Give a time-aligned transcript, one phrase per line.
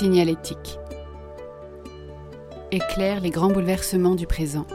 [0.00, 0.78] Signalétique.
[2.70, 4.66] Éclaire les grands bouleversements du présent.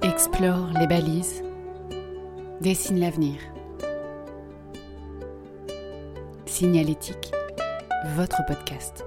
[0.00, 1.44] Explore les balises.
[2.62, 3.36] Dessine l'avenir.
[6.46, 7.32] Signalétique,
[8.16, 9.04] votre podcast.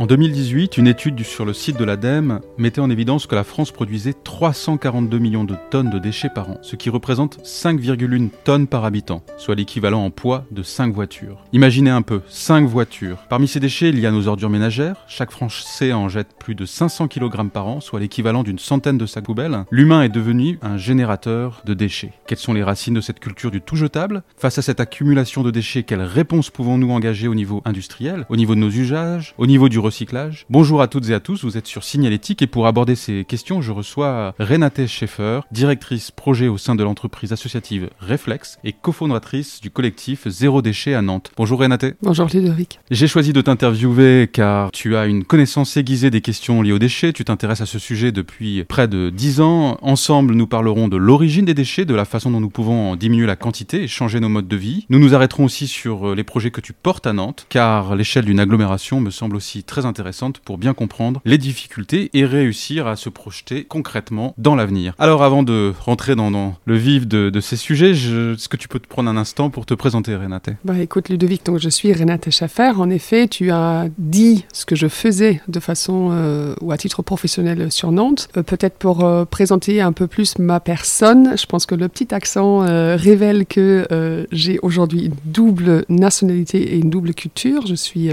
[0.00, 3.70] En 2018, une étude sur le site de l'ADEME mettait en évidence que la France
[3.70, 8.86] produisait 342 millions de tonnes de déchets par an, ce qui représente 5,1 tonnes par
[8.86, 11.44] habitant, soit l'équivalent en poids de 5 voitures.
[11.52, 13.18] Imaginez un peu, 5 voitures.
[13.28, 15.04] Parmi ces déchets, il y a nos ordures ménagères.
[15.06, 19.04] Chaque Français en jette plus de 500 kg par an, soit l'équivalent d'une centaine de
[19.04, 19.66] sacs poubelles.
[19.70, 22.14] L'humain est devenu un générateur de déchets.
[22.26, 25.50] Quelles sont les racines de cette culture du tout jetable Face à cette accumulation de
[25.50, 29.68] déchets, quelles réponses pouvons-nous engager au niveau industriel, au niveau de nos usages, au niveau
[29.68, 30.46] du recyclage.
[30.50, 33.60] Bonjour à toutes et à tous, vous êtes sur Signalétique et pour aborder ces questions,
[33.60, 39.72] je reçois Renate Schaeffer, directrice projet au sein de l'entreprise associative Reflex et cofondatrice du
[39.72, 41.32] collectif Zéro Déchet à Nantes.
[41.36, 41.96] Bonjour Renate.
[42.02, 42.78] Bonjour Ludovic.
[42.92, 47.12] J'ai choisi de t'interviewer car tu as une connaissance aiguisée des questions liées aux déchets,
[47.12, 49.76] tu t'intéresses à ce sujet depuis près de 10 ans.
[49.82, 53.34] Ensemble, nous parlerons de l'origine des déchets, de la façon dont nous pouvons diminuer la
[53.34, 54.86] quantité et changer nos modes de vie.
[54.88, 58.38] Nous nous arrêterons aussi sur les projets que tu portes à Nantes car l'échelle d'une
[58.38, 63.08] agglomération me semble aussi très intéressante pour bien comprendre les difficultés et réussir à se
[63.08, 64.94] projeter concrètement dans l'avenir.
[64.98, 66.30] Alors avant de rentrer dans,
[66.64, 69.74] le vif de, ces sujets, est-ce que tu peux te prendre un instant pour te
[69.74, 70.50] présenter Renate?
[70.64, 72.72] Bah écoute Ludovic, donc je suis Renate Schaffer.
[72.76, 77.02] En effet, tu as dit ce que je faisais de façon euh, ou à titre
[77.02, 78.28] professionnel sur Nantes.
[78.36, 82.12] Euh, Peut-être pour euh, présenter un peu plus ma personne, je pense que le petit
[82.12, 82.60] accent
[82.96, 83.86] révèle que
[84.32, 87.66] j'ai aujourd'hui une double nationalité et une double culture.
[87.66, 88.10] Je suis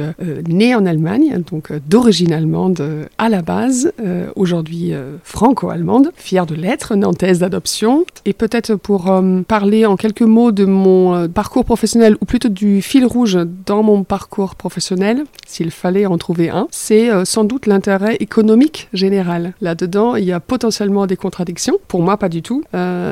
[0.48, 6.46] née en Allemagne, donc euh, d'origine allemande euh, à la base, euh, aujourd'hui franco-allemande, fière
[6.46, 8.06] de l'être, nantaise d'adoption.
[8.26, 9.12] Et peut-être pour
[9.48, 14.04] parler en quelques mots de mon parcours professionnel, ou plutôt du fil rouge dans mon
[14.04, 19.54] parcours professionnel, s'il fallait en trouver un, c'est sans doute l'intérêt économique général.
[19.62, 22.64] Là-dedans, il y a potentiellement des contradictions, pour moi pas du tout.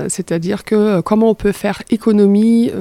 [0.07, 2.71] C'est-à-dire que comment on peut faire économie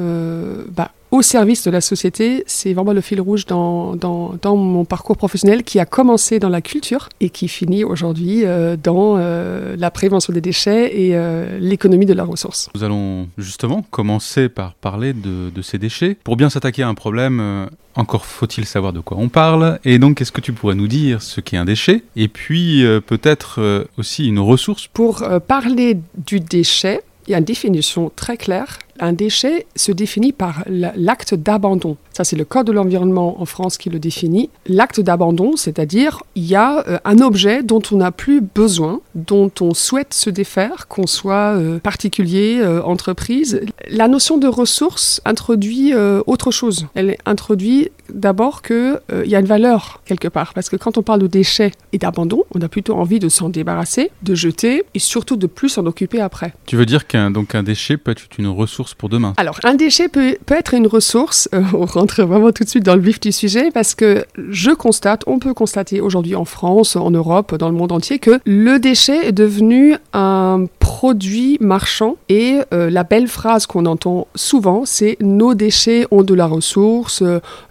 [0.75, 4.85] bah, au service de la société, c'est vraiment le fil rouge dans, dans, dans, mon
[4.85, 9.77] parcours professionnel qui a commencé dans la culture et qui finit aujourd'hui euh, dans euh,
[9.79, 12.69] la prévention des déchets et euh, l'économie de la ressource.
[12.75, 16.17] Nous allons justement commencer par parler de, de ces déchets.
[16.25, 19.79] Pour bien s'attaquer à un problème, encore faut-il savoir de quoi on parle.
[19.85, 22.03] Et donc, est-ce que tu pourrais nous dire ce qu'est un déchet?
[22.17, 24.89] Et puis, peut-être aussi une ressource?
[24.89, 28.79] Pour parler du déchet, il y a une définition très claire.
[29.01, 31.97] Un déchet se définit par l'acte d'abandon.
[32.13, 34.51] Ça, c'est le Code de l'environnement en France qui le définit.
[34.67, 39.51] L'acte d'abandon, c'est-à-dire il y a euh, un objet dont on n'a plus besoin, dont
[39.61, 43.61] on souhaite se défaire, qu'on soit euh, particulier, euh, entreprise.
[43.89, 45.93] La notion de ressource introduit
[46.27, 46.87] autre chose.
[46.95, 50.55] Elle introduit d'abord qu'il il y a une valeur quelque part.
[50.55, 53.49] Parce que quand on parle de déchets et d'abandon, on a plutôt envie de s'en
[53.49, 56.53] débarrasser, de jeter et surtout de plus s'en occuper après.
[56.67, 57.31] Tu veux dire qu'un
[57.63, 61.49] déchet peut être une ressource pour demain Alors, un déchet peut, être une ressource.
[61.55, 64.71] Euh, on rentre vraiment tout de suite dans le vif du sujet parce que je
[64.71, 68.79] constate, on peut constater aujourd'hui en France, en Europe, dans le monde entier, que le
[68.79, 75.17] déchet est devenu un produit marchand et euh, la belle phrase qu'on entend souvent, c'est
[75.21, 77.23] nos déchets ont de la ressource,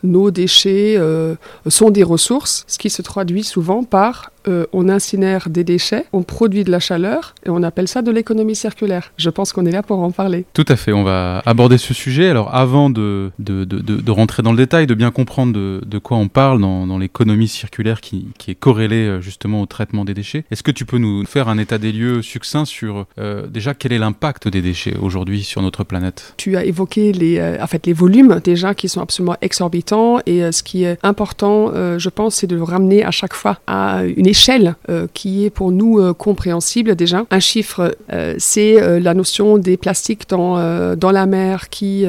[0.03, 1.35] nos déchets euh,
[1.67, 6.23] sont des ressources, ce qui se traduit souvent par euh, on incinère des déchets, on
[6.23, 9.11] produit de la chaleur et on appelle ça de l'économie circulaire.
[9.17, 10.45] Je pense qu'on est là pour en parler.
[10.53, 12.29] Tout à fait, on va aborder ce sujet.
[12.29, 15.97] Alors avant de, de, de, de rentrer dans le détail, de bien comprendre de, de
[15.97, 20.05] quoi on parle dans, dans l'économie circulaire qui, qui, est corrélée euh, justement au traitement
[20.05, 23.47] des déchets, est-ce que tu peux nous faire un état des lieux succinct sur euh,
[23.47, 26.33] déjà quel est l'impact des déchets aujourd'hui sur notre planète?
[26.37, 30.51] Tu as évoqué les, euh, en fait, les volumes déjà qui sont absolument exorbitants et
[30.51, 34.25] ce qui est important, je pense, c'est de le ramener à chaque fois à une
[34.33, 37.23] échelle euh, qui est pour nous euh, compréhensible déjà.
[37.29, 42.05] Un chiffre, euh, c'est la notion des plastiques dans, dans la mer qui,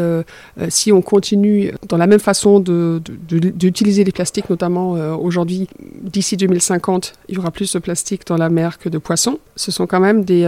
[0.68, 5.68] si on continue dans la même façon d'utiliser de, de, les plastiques, notamment aujourd'hui,
[6.02, 9.38] d'ici 2050, il y aura plus de plastique dans la mer que de poissons.
[9.56, 10.44] Ce sont quand même des,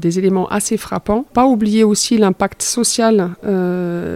[0.00, 1.24] des éléments assez frappants.
[1.32, 3.30] Pas oublier aussi l'impact social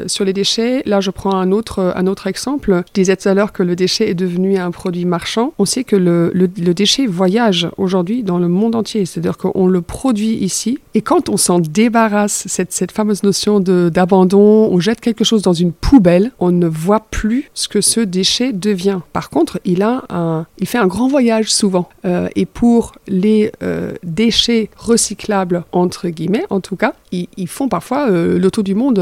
[0.07, 0.83] sur les déchets.
[0.87, 2.83] Là, je prends un autre, un autre exemple.
[2.89, 5.53] Je disais tout à l'heure que le déchet est devenu un produit marchand.
[5.59, 9.07] On sait que le, le déchet voyage aujourd'hui dans le monde entier.
[9.07, 10.79] C'est-à-dire qu'on le produit ici.
[10.95, 15.53] Et quand on s'en débarrasse, cette, cette fameuse notion d'abandon, on jette quelque chose dans
[15.53, 19.01] une poubelle, on ne voit plus ce que ce déchet devient.
[19.13, 21.89] Par contre, il, a un, il fait un grand voyage souvent.
[22.05, 28.09] Euh, et pour les euh, déchets recyclables, entre guillemets, en tout cas, ils, font parfois
[28.09, 29.01] euh, le tour du monde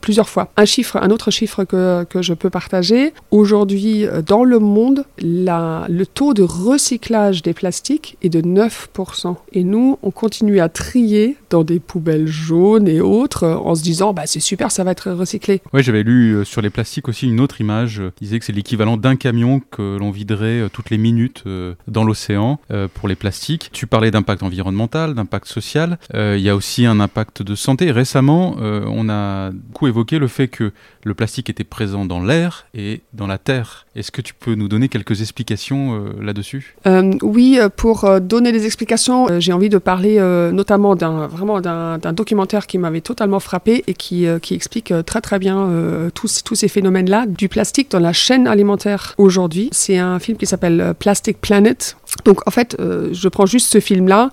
[0.00, 0.50] plusieurs fois.
[0.56, 3.12] Un chiffre, un autre chiffre que, que je peux partager.
[3.30, 9.36] Aujourd'hui, dans le monde, la, le taux de recyclage des plastiques est de 9%.
[9.52, 14.12] Et nous, on continue à trier dans des poubelles jaunes et autres en se disant,
[14.12, 15.62] bah, c'est super, ça va être recyclé.
[15.72, 18.96] Oui, j'avais lu sur les plastiques aussi une autre image qui disait que c'est l'équivalent
[18.96, 21.44] d'un camion que l'on viderait toutes les minutes
[21.88, 22.60] dans l'océan
[22.94, 23.70] pour les plastiques.
[23.72, 25.98] Tu parlais d'impact environnemental, d'impact social.
[26.14, 27.90] Il y a aussi un impact de santé.
[27.90, 30.72] Récemment, on a beaucoup évoqué le fait que
[31.04, 33.86] le plastique était présent dans l'air et dans la terre.
[33.94, 36.39] Est-ce que tu peux nous donner quelques explications euh, là-dessus?
[36.86, 40.20] Euh, Oui, euh, pour donner des explications, j'ai envie de parler
[40.52, 45.68] notamment d'un vraiment d'un documentaire qui m'avait totalement frappé et qui, explique très très bien
[46.14, 49.68] tous, tous ces phénomènes-là du plastique dans la chaîne alimentaire aujourd'hui.
[49.72, 51.96] C'est un film qui s'appelle Plastic Planet.
[52.24, 54.30] Donc en fait, je prends juste ce film-là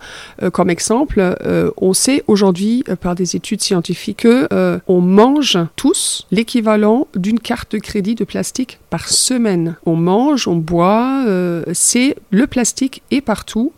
[0.52, 1.36] comme exemple.
[1.78, 4.48] on sait aujourd'hui par des études scientifiques que
[4.88, 9.76] on mange tous l'équivalent d'une carte de crédit de plastique par semaine.
[9.86, 13.72] On mange, on boit, euh, c'est le plastique est partout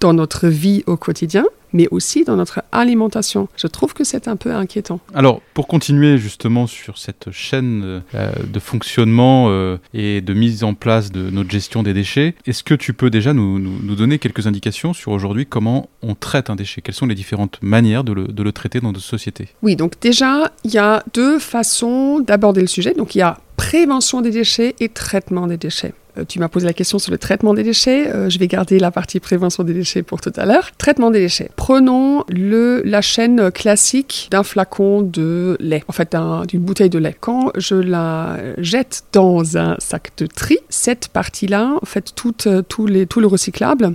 [0.00, 1.44] dans notre vie au quotidien,
[1.76, 3.48] mais aussi dans notre alimentation.
[3.56, 4.98] Je trouve que c'est un peu inquiétant.
[5.14, 10.72] Alors, pour continuer justement sur cette chaîne euh, de fonctionnement euh, et de mise en
[10.72, 13.58] place de notre gestion des déchets, est-ce que tu peux déjà nous,
[13.94, 16.80] donner quelques indications sur aujourd'hui comment on traite un déchet?
[16.80, 19.48] Quelles sont les différentes manières de le, de le traiter dans notre société?
[19.62, 22.94] Oui, donc déjà, il y a deux façons d'aborder le sujet.
[22.94, 25.92] Donc, il y a prévention des déchets et traitement des déchets.
[26.18, 28.08] Euh, tu m'as posé la question sur le traitement des déchets.
[28.08, 30.70] Euh, je vais garder la partie prévention des déchets pour tout à l'heure.
[30.78, 31.50] Traitement des déchets.
[31.56, 36.16] Prenons le, la chaîne classique d'un flacon de lait, en fait
[36.48, 37.16] d'une bouteille de lait.
[37.18, 42.62] Quand je la jette dans un sac de tri, cette partie-là, en fait, tout, euh,
[42.62, 43.94] tout, les, tout le recyclable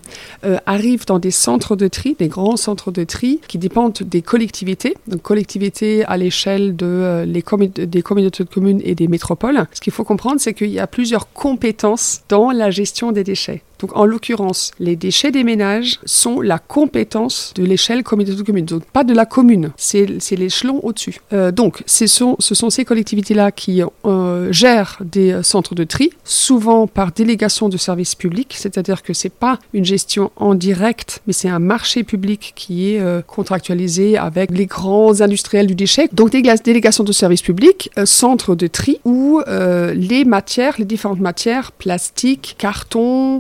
[0.65, 4.95] arrive dans des centres de tri, des grands centres de tri qui dépendent des collectivités,
[5.07, 7.43] donc collectivités à l'échelle de, les
[7.85, 9.65] des communautés de communes et des métropoles.
[9.73, 13.61] Ce qu'il faut comprendre, c'est qu'il y a plusieurs compétences dans la gestion des déchets.
[13.81, 18.65] Donc en l'occurrence, les déchets des ménages sont la compétence de l'échelle communauté de communes,
[18.65, 21.19] donc pas de la commune, c'est l'échelon au-dessus.
[21.33, 26.11] Euh, donc ce sont, ce sont ces collectivités-là qui euh, gèrent des centres de tri,
[26.23, 31.33] souvent par délégation de services publics, c'est-à-dire que c'est pas une gestion en direct, mais
[31.33, 36.07] c'est un marché public qui est euh, contractualisé avec les grands industriels du déchet.
[36.13, 39.41] Donc des délégations de services publics, centres de tri où
[39.93, 43.39] les matières, les différentes matières, plastique, carton,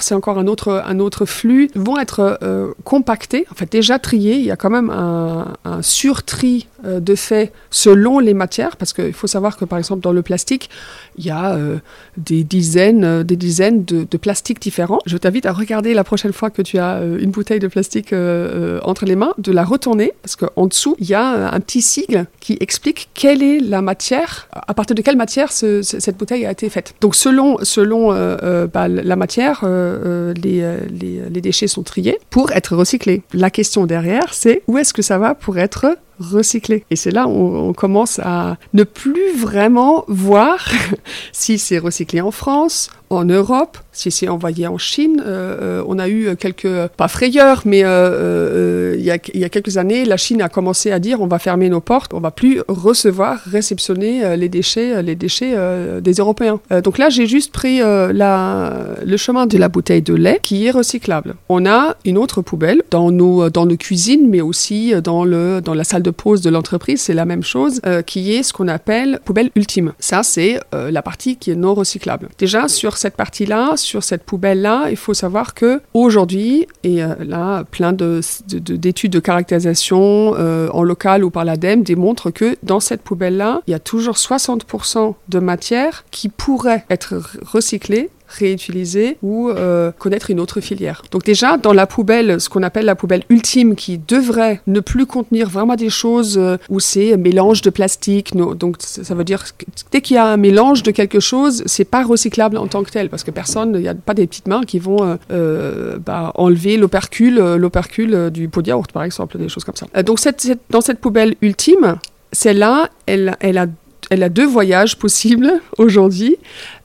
[0.00, 4.36] c'est encore un autre, un autre flux, vont être euh, compactés, en fait déjà triés.
[4.36, 8.92] Il y a quand même un, un surtri euh, de fait selon les matières, parce
[8.92, 10.70] qu'il faut savoir que par exemple dans le plastique,
[11.16, 11.78] il y a euh,
[12.16, 14.98] des dizaines, des dizaines de, plastiques différents.
[15.06, 18.12] Je t'invite à regarder la prochaine fois que tu as une bouteille de plastique
[18.82, 22.26] entre les mains, de la retourner, parce qu'en dessous, il y a un petit sigle
[22.40, 26.68] qui explique quelle est la matière, à partir de quelle matière cette bouteille a été
[26.68, 26.94] faite.
[27.00, 28.10] Donc selon, selon
[28.72, 30.78] bah, la matière, euh, euh,
[31.30, 33.22] les, déchets sont triés pour être recyclés.
[33.32, 36.84] La question derrière, c'est où est-ce que ça va pour être recyclé.
[36.90, 40.68] Et c'est là où on commence à ne plus vraiment voir
[41.32, 45.20] si c'est recyclé en France, en Europe, si c'est envoyé en Chine.
[45.26, 50.04] Euh, euh, on a eu quelques, pas frayeurs, mais euh, il, y a, quelques années,
[50.04, 53.40] la Chine a commencé à dire on va fermer nos portes, on va plus recevoir,
[53.50, 55.54] réceptionner les déchets, les déchets
[56.00, 56.60] des Européens.
[56.84, 58.72] donc là, j'ai juste pris la,
[59.04, 61.34] le chemin de la bouteille de lait qui est recyclable.
[61.48, 65.74] On a une autre poubelle dans nos, dans nos cuisines, mais aussi dans, le, dans
[65.74, 69.18] la salle de pause de l'entreprise, c'est la même chose, qui est ce qu'on appelle
[69.24, 69.92] poubelle ultime.
[69.98, 72.28] Ça, c'est la partie qui est non recyclable.
[72.38, 77.64] Déjà, sur cette partie-là, sur cette poubelle-là, il faut savoir que aujourd'hui, et euh, là,
[77.64, 82.80] plein d'études de, de, de, caractérisation euh, en local ou par l'ADEME démontrent que dans
[82.80, 89.50] cette poubelle-là, il y a toujours 60% de matière qui pourrait être recyclée réutiliser ou
[89.50, 91.02] euh, connaître une autre filière.
[91.10, 95.06] Donc déjà, dans la poubelle, ce qu'on appelle la poubelle ultime, qui devrait ne plus
[95.06, 98.34] contenir vraiment des choses euh, où c'est mélange de plastique.
[98.34, 101.84] donc ça veut dire que dès qu'il y a un mélange de quelque chose, c'est
[101.84, 104.48] pas recyclable en tant que tel, parce que personne, il n'y a pas des petites
[104.48, 109.48] mains qui vont euh, bah, enlever l'opercule, l'opercule du pot de yaourt, par exemple, des
[109.48, 109.86] choses comme ça.
[110.02, 110.18] donc
[110.70, 111.98] dans cette poubelle ultime,
[112.32, 113.28] celle-là, elle
[114.22, 116.36] a deux voyages possibles aujourd'hui.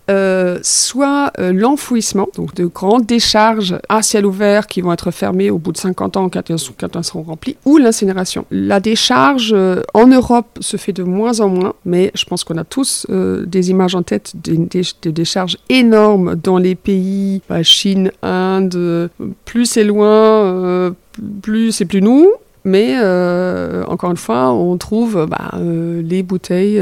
[0.08, 5.50] Euh, soit euh, l'enfouissement, donc de grandes décharges à ciel ouvert qui vont être fermées
[5.50, 8.46] au bout de 50 ans quand elles, seront remplies, ou l'incinération.
[8.52, 12.58] La décharge euh, en Europe se fait de moins en moins, mais je pense qu'on
[12.58, 19.10] a tous des images en tête des, décharges énormes dans les pays, bah, Chine, Inde,
[19.46, 20.94] plus c'est loin,
[21.42, 22.32] plus c'est plus nous.
[22.66, 22.96] Mais
[23.88, 26.82] encore une fois, on trouve bah, les bouteilles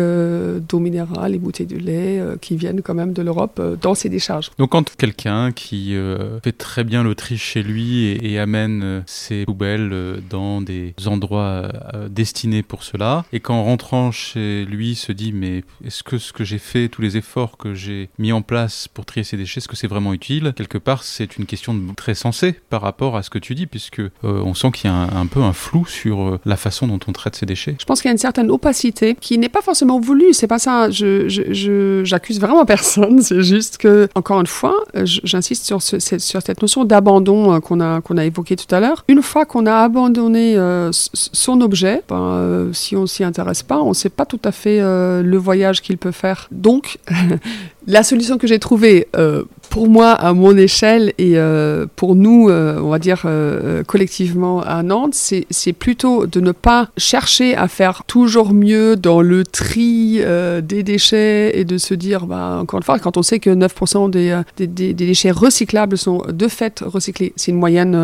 [0.68, 4.52] d'eau minérale, les bouteilles de lait qui viennent quand même de l'Europe dans ces décharges.
[4.58, 5.96] Donc quand quelqu'un qui
[6.44, 11.70] fait très bien tri chez lui et, amène ses poubelles dans des endroits
[12.10, 16.44] destinés pour cela, et qu'en rentrant chez lui se dit mais est-ce que ce que
[16.44, 19.68] j'ai fait, tous les efforts que j'ai mis en place pour trier ces déchets, est-ce
[19.68, 20.54] que c'est vraiment utile?
[20.56, 24.00] Quelque part, c'est une question très sensée par rapport à ce que tu dis, puisque
[24.00, 27.00] euh, on sent qu'il y a un, peu un flou sur euh, la façon dont
[27.08, 27.76] on traite ces déchets.
[27.80, 30.34] Je pense qu'il y a une certaine opacité qui n'est pas forcément voulue.
[30.34, 30.90] C'est pas ça.
[30.90, 33.22] Je, j'accuse vraiment personne.
[33.22, 38.02] C'est juste que, encore une fois, j'insiste sur, sur cette notion d'abandon euh, qu'on a
[38.02, 39.04] qu'on a évoqué tout à l'heure.
[39.08, 40.58] Une fois qu'on a abandonné
[40.92, 44.80] son objet, ben, si on s'y intéresse pas, on ne sait pas tout à fait
[44.80, 46.48] le voyage qu'il peut faire.
[46.52, 47.00] Donc,
[47.88, 52.48] la solution que j'ai trouvée euh, pour moi, à mon échelle, et euh, pour nous,
[52.48, 53.26] euh, on va dire
[53.88, 59.44] collectivement à Nantes, c'est plutôt de ne pas chercher à faire toujours mieux dans le
[59.44, 60.22] tri
[60.62, 64.12] des déchets et de se dire, bah, encore une fois, quand on sait que 9%
[64.12, 67.98] des, des, déchets recyclables sont de fait recyclés, c'est une moyenne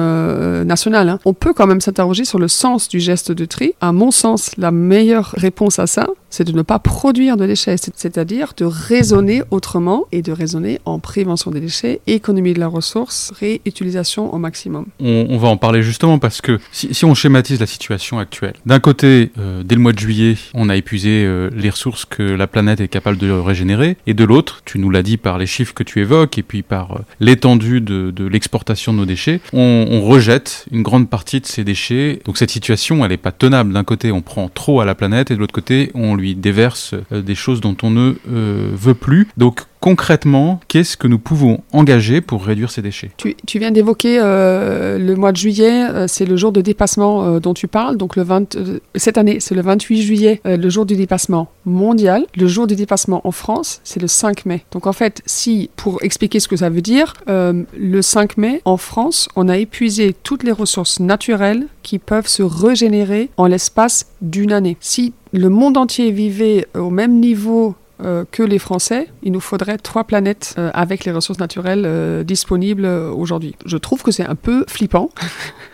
[0.63, 1.19] nationale, hein.
[1.23, 3.75] on peut quand même s'interroger sur le sens du geste de tri.
[3.79, 7.75] À mon sens, la meilleure réponse à ça, c'est de ne pas produire de déchets,
[7.77, 13.31] c'est-à-dire de raisonner autrement et de raisonner en prévention des déchets, économie de la ressource,
[13.39, 14.85] réutilisation au maximum.
[14.99, 19.31] On, va en parler justement parce que si, on schématise la situation actuelle, d'un côté,
[19.37, 22.81] euh, dès le mois de juillet, on a épuisé euh, les ressources que la planète
[22.81, 25.83] est capable de régénérer, et de l'autre, tu nous l'as dit par les chiffres que
[25.83, 30.65] tu évoques et puis par euh, l'étendue de, l'exportation de nos déchets, on, on rejette
[30.71, 32.21] une grande partie de ces déchets.
[32.25, 33.73] Donc cette situation, elle n'est pas tenable.
[33.73, 36.95] D'un côté, on prend trop à la planète et de l'autre côté, on lui déverse
[37.11, 39.27] des choses dont on ne veut plus.
[39.37, 43.12] Donc concrètement, qu'est-ce que nous pouvons engager pour réduire ces déchets?
[43.17, 47.67] Tu, viens d'évoquer euh, le mois de juillet, c'est le jour de dépassement dont tu
[47.67, 47.98] parles.
[47.98, 48.57] Donc le 20,
[48.95, 52.25] cette année, c'est le 28 juillet, le jour du dépassement mondial.
[52.36, 54.65] Le jour du dépassement en France, c'est le 5 mai.
[54.71, 58.77] Donc en fait, si, pour expliquer ce que ça veut dire, le 5 mai, en
[58.77, 64.51] France, on a épuisé toutes les ressources naturelles qui peuvent se régénérer en l'espace d'une
[64.51, 64.77] année.
[64.79, 69.77] Si le monde entier vivait au même niveau euh, que les Français, il nous faudrait
[69.77, 73.56] trois planètes euh, avec les ressources naturelles euh, disponibles aujourd'hui.
[73.65, 75.10] Je trouve que c'est un peu flippant.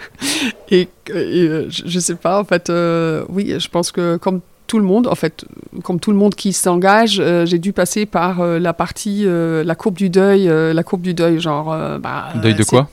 [0.71, 2.71] et, je ne sais pas, en fait,
[3.29, 4.41] oui, je pense que comme
[4.75, 5.45] tout le monde, en fait,
[5.83, 9.63] comme tout le monde qui s'engage, euh, j'ai dû passer par euh, la partie, euh,
[9.63, 11.73] la courbe du deuil, la courbe du deuil, genre.
[12.01, 12.89] Bah, deuil de quoi.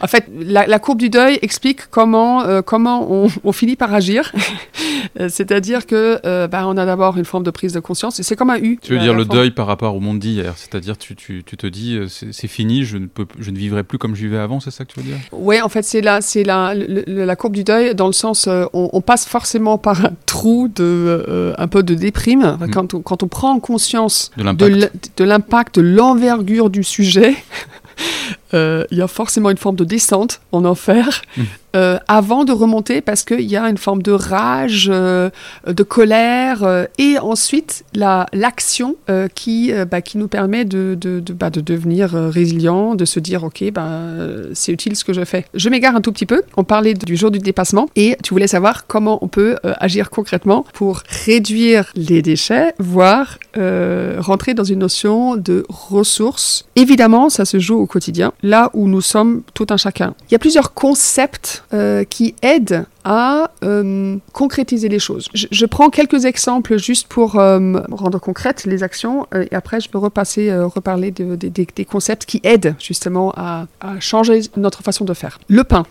[0.00, 4.32] En fait, la, courbe du deuil explique comment, comment on, finit par agir.
[5.28, 8.50] c'est-à-dire que bah, on a d'abord une forme de prise de conscience, et c'est comme
[8.50, 8.78] un U.
[8.80, 11.66] Tu veux dire le deuil par rapport au monde d'hier, c'est-à-dire tu, tu, tu, te
[11.66, 14.70] dis c'est fini, je ne peux, je ne vivrai plus comme je vivais avant, c'est
[14.70, 15.18] ça que tu veux dire?
[15.32, 18.90] Oui, en fait, c'est la, c'est la, la, courbe du deuil dans le sens, on,
[18.92, 22.58] on passe forcément par un trou de euh, un peu de déprime.
[22.60, 22.70] Mm.
[22.70, 27.36] Quand, on, quand, on, prend conscience de l'impact, de l'envergure du sujet,
[28.54, 31.22] euh, il y a forcément une forme de descente en enfer.
[31.36, 31.42] Mm.
[31.74, 35.30] Euh, avant de remonter parce qu'il y a une forme de rage, euh,
[35.66, 38.96] de colère euh, et ensuite l'action
[39.34, 43.44] qui, bah, qui nous permet de, de, de, bah, de devenir résilient, de se dire
[43.44, 44.00] ok, bah,
[44.52, 45.46] c'est utile ce que je fais.
[45.54, 46.42] Je m'égare un tout petit peu.
[46.56, 50.64] On parlait du jour du dépassement et tu voulais savoir comment on peut agir concrètement
[50.72, 53.38] pour réduire les déchets, voire
[54.18, 56.66] rentrer dans une notion de ressources.
[56.76, 60.14] Évidemment, ça se joue au quotidien, là où nous sommes tout un chacun.
[60.28, 65.28] Il y a plusieurs concepts euh, qui aide à euh, concrétiser les choses.
[65.32, 69.98] Je, prends quelques exemples juste pour euh, rendre concrètes les actions et après je peux
[69.98, 73.66] repasser, reparler des concepts qui aident justement à,
[74.00, 75.38] changer notre façon de faire.
[75.48, 75.84] Le pain.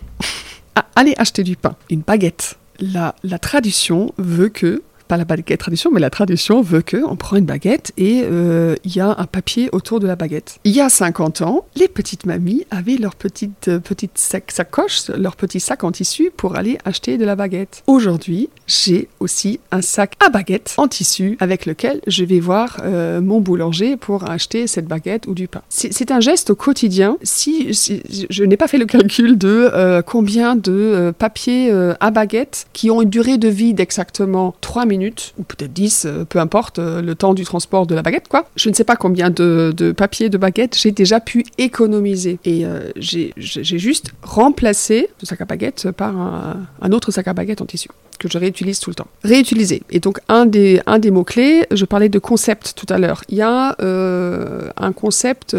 [0.96, 2.56] Allez acheter du pain, une baguette.
[2.80, 4.82] La tradition veut que
[5.16, 9.00] la baguette tradition, mais la tradition veut qu'on prend une baguette et euh, il y
[9.00, 10.58] a un papier autour de la baguette.
[10.64, 15.08] Il y a 50 ans, les petites mamies avaient leur petite, euh, petite sac, sacoche,
[15.10, 17.82] leur petit sac en tissu pour aller acheter de la baguette.
[17.86, 23.20] Aujourd'hui, j'ai aussi un sac à baguette en tissu avec lequel je vais voir euh,
[23.20, 25.62] mon boulanger pour acheter cette baguette ou du pain.
[25.68, 27.16] C'est un geste au quotidien.
[27.22, 33.02] Si, je n'ai pas fait le calcul de combien de papiers à baguette qui ont
[33.02, 35.03] une durée de vie d'exactement 3 minutes
[35.38, 38.48] ou peut-être 10, euh, peu importe, euh, le temps du transport de la baguette, quoi.
[38.56, 42.38] Je ne sais pas combien de, de papier de baguette j'ai déjà pu économiser.
[42.44, 47.60] Et euh, j'ai juste remplacé ce sac à baguette par un, autre sac à baguette
[47.60, 49.08] en tissu que je réutilise tout le temps.
[49.22, 49.82] Réutiliser.
[49.90, 53.22] Et donc, un des, un des mots-clés, je parlais de concept tout à l'heure.
[53.28, 55.56] Il y a euh, un concept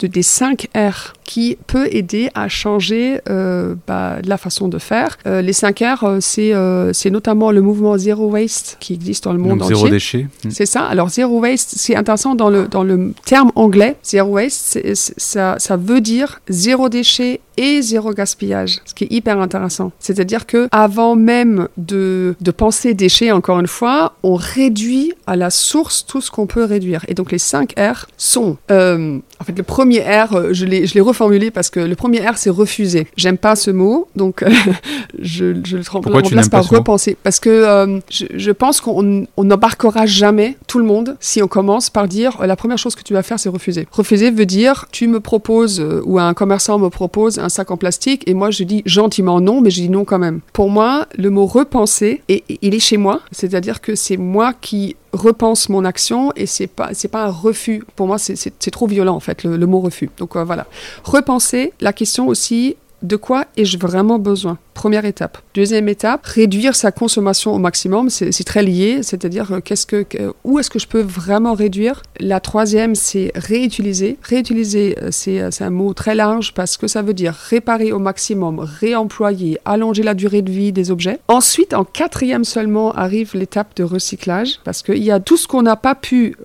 [0.00, 5.16] de, des 5 R qui peut aider à changer euh, bah, la façon de faire.
[5.26, 9.58] Euh, les 5 R, c'est notamment le mouvement Zero Waste qui existe dans le monde
[9.60, 9.76] Donc, entier.
[9.76, 10.26] zéro déchet.
[10.44, 10.50] Mm.
[10.50, 10.84] C'est ça.
[10.84, 13.96] Alors, zero waste, c'est intéressant dans le, dans le terme anglais.
[14.04, 19.38] Zero waste, ça, ça veut dire zéro déchet et zéro gaspillage, ce qui est hyper
[19.40, 19.92] intéressant.
[19.98, 25.50] C'est-à-dire que avant même de, de penser déchets, encore une fois, on réduit à la
[25.50, 27.04] source tout ce qu'on peut réduire.
[27.08, 28.56] Et donc, les 5 R sont...
[28.70, 32.36] euh, en fait, le premier R, euh, je l'ai reformulé parce que le premier R,
[32.36, 33.06] c'est refuser.
[33.16, 34.50] J'aime pas ce mot, donc euh,
[35.20, 37.16] je, je le Pourquoi tu remplace par repenser.
[37.22, 41.48] Parce que euh, je, je pense qu'on on n'embarquera jamais tout le monde si on
[41.48, 43.86] commence par dire euh, la première chose que tu vas faire, c'est refuser.
[43.90, 48.22] Refuser veut dire tu me proposes ou un commerçant me propose un sac en plastique
[48.26, 50.40] et moi je dis gentiment non, mais je dis non quand même.
[50.52, 54.52] Pour moi, le mot repenser, et, et il est chez moi, c'est-à-dire que c'est moi
[54.60, 57.82] qui repense mon action et c'est pas pas un refus.
[57.96, 58.36] Pour moi c'est-
[58.70, 60.10] trop violent en fait le, le mot refus.
[60.18, 60.66] Donc euh, voilà.
[61.04, 64.58] Repenser la question aussi de quoi ai-je vraiment besoin?
[64.74, 65.38] Première étape.
[65.54, 68.10] Deuxième étape, réduire sa consommation au maximum.
[68.10, 70.04] C'est très lié, c'est-à-dire euh, qu'est-ce que,
[70.42, 72.02] où est-ce que je peux vraiment réduire?
[72.18, 74.18] La troisième, c'est réutiliser.
[74.22, 77.92] Réutiliser, euh, c'est euh, c'est un mot très large parce que ça veut dire réparer
[77.92, 81.20] au maximum, réemployer, allonger la durée de vie des objets.
[81.28, 85.62] Ensuite, en quatrième seulement, arrive l'étape de recyclage parce qu'il y a tout ce qu'on
[85.62, 86.36] n'a pas pu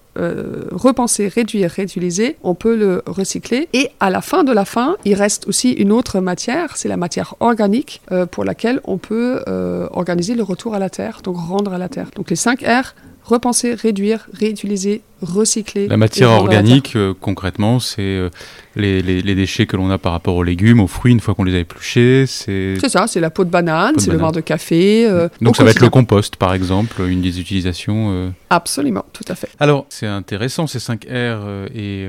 [0.71, 3.69] repenser, réduire, réutiliser, on peut le recycler.
[3.71, 6.97] Et à la fin de la fin, il reste aussi une autre matière, c'est la
[6.97, 11.73] matière organique pour laquelle on peut euh, organiser le retour à la terre, donc rendre
[11.73, 12.09] à la terre.
[12.15, 15.87] Donc les 5 R, repenser, réduire, réutiliser, recycler.
[15.87, 18.29] La matière la organique, euh, concrètement, c'est euh,
[18.75, 21.33] les, les- les déchets que l'on a par rapport aux légumes, aux fruits, une fois
[21.35, 22.25] qu'on les a épluchés.
[22.27, 25.05] C'est ça, c'est la peau de banane, c'est le marc de café.
[25.07, 28.11] euh, donc ça va être le compost, par exemple, une des utilisations.
[28.11, 28.29] euh.
[28.49, 29.49] Absolument, tout à fait.
[29.59, 32.03] Alors, c'est intéressant ces 5 R euh, et,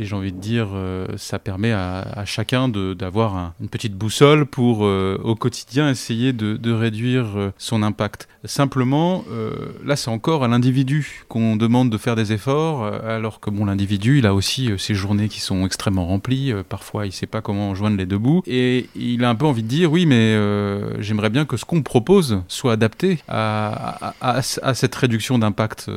[0.00, 0.68] et j'ai envie de dire,
[1.16, 6.56] ça permet à, à chacun d'avoir un- une petite boussole pour au quotidien essayer de,
[6.56, 7.26] de réduire
[7.58, 8.28] son impact.
[8.44, 9.24] Simplement,
[9.84, 13.64] là, c'est encore à l'individu qu'on demande de faire des efforts, euh, alors que bon,
[13.64, 16.52] l'individu, il a aussi euh, ses journées qui sont extrêmement remplies.
[16.52, 19.46] euh, parfois, il sait pas comment joindre les deux bouts et il a un peu
[19.46, 20.36] envie de dire, oui, mais
[21.00, 24.12] j'aimerais bien que ce qu'on propose soit adapté à,
[24.74, 25.90] cette réduction d'impact.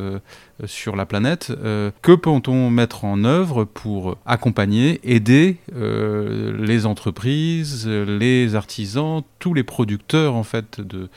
[0.66, 1.52] Sur la planète.
[1.64, 9.54] Euh, que peut-on mettre en œuvre pour accompagner, aider euh, les entreprises, les artisans, tous
[9.54, 11.10] les producteurs en fait de,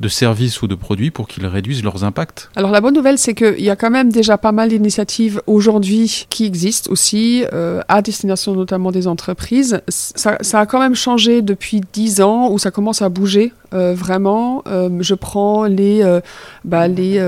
[0.00, 2.50] de services ou de produits pour qu'ils réduisent leurs impacts?
[2.56, 6.26] Alors la bonne nouvelle, c'est qu'il y a quand même déjà pas mal d'initiatives aujourd'hui
[6.30, 9.80] qui existent aussi, euh, à destination notamment des entreprises.
[9.88, 13.94] Ça, ça a quand même changé depuis 10 ans, où ça commence à bouger euh,
[13.94, 14.62] vraiment.
[14.66, 16.20] Euh, je prends les, euh,
[16.64, 17.20] bah, les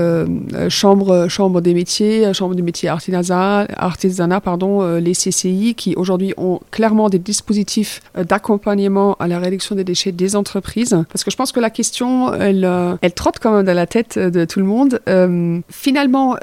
[0.69, 6.59] chambres, chambres des métiers, chambres des métiers artisanat, artisanat pardon, les CCI, qui aujourd'hui ont
[6.71, 10.97] clairement des dispositifs d'accompagnement à la réduction des déchets des entreprises.
[11.11, 12.67] Parce que je pense que la question, elle,
[13.01, 14.99] elle trotte quand même dans la tête de tout le monde.
[15.69, 16.37] Finalement,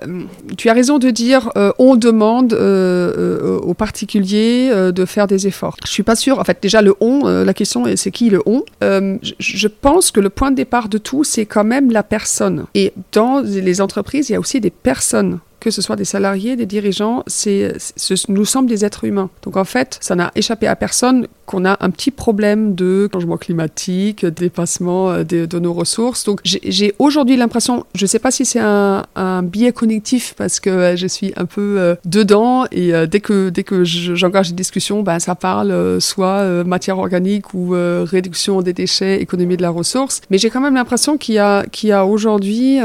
[0.57, 5.77] tu as raison de dire, on demande aux particuliers de faire des efforts.
[5.85, 6.39] Je suis pas sûre.
[6.39, 8.65] En fait, déjà le on, la question est c'est qui le on?
[8.81, 9.69] Je,
[10.13, 12.67] que le point de départ de tout, c'est quand même la personne.
[12.75, 16.55] Et dans les entreprises, il y a aussi des personnes que ce soit des salariés,
[16.55, 17.75] des dirigeants, c'est-
[18.29, 19.29] nous sommes des êtres humains.
[19.43, 23.39] Donc en fait, ça n'a échappé à personne qu'on a un petit problème de changement
[23.39, 26.25] climatique, dépassement euh, de, nos ressources.
[26.25, 29.03] Donc j'ai, aujourd'hui l'impression, je ne sais pas si c'est un,
[29.43, 33.65] biais cognitif parce que euh, je suis un peu euh, dedans et dès que, dès
[33.65, 39.23] que je- j'engage des discussions, ben, ça parle soit matière organique ou réduction des déchets,
[39.23, 40.21] économie de la ressource.
[40.31, 42.79] Mais j'ai quand même l'impression qu'il y a, qu'il y a aujourd'hui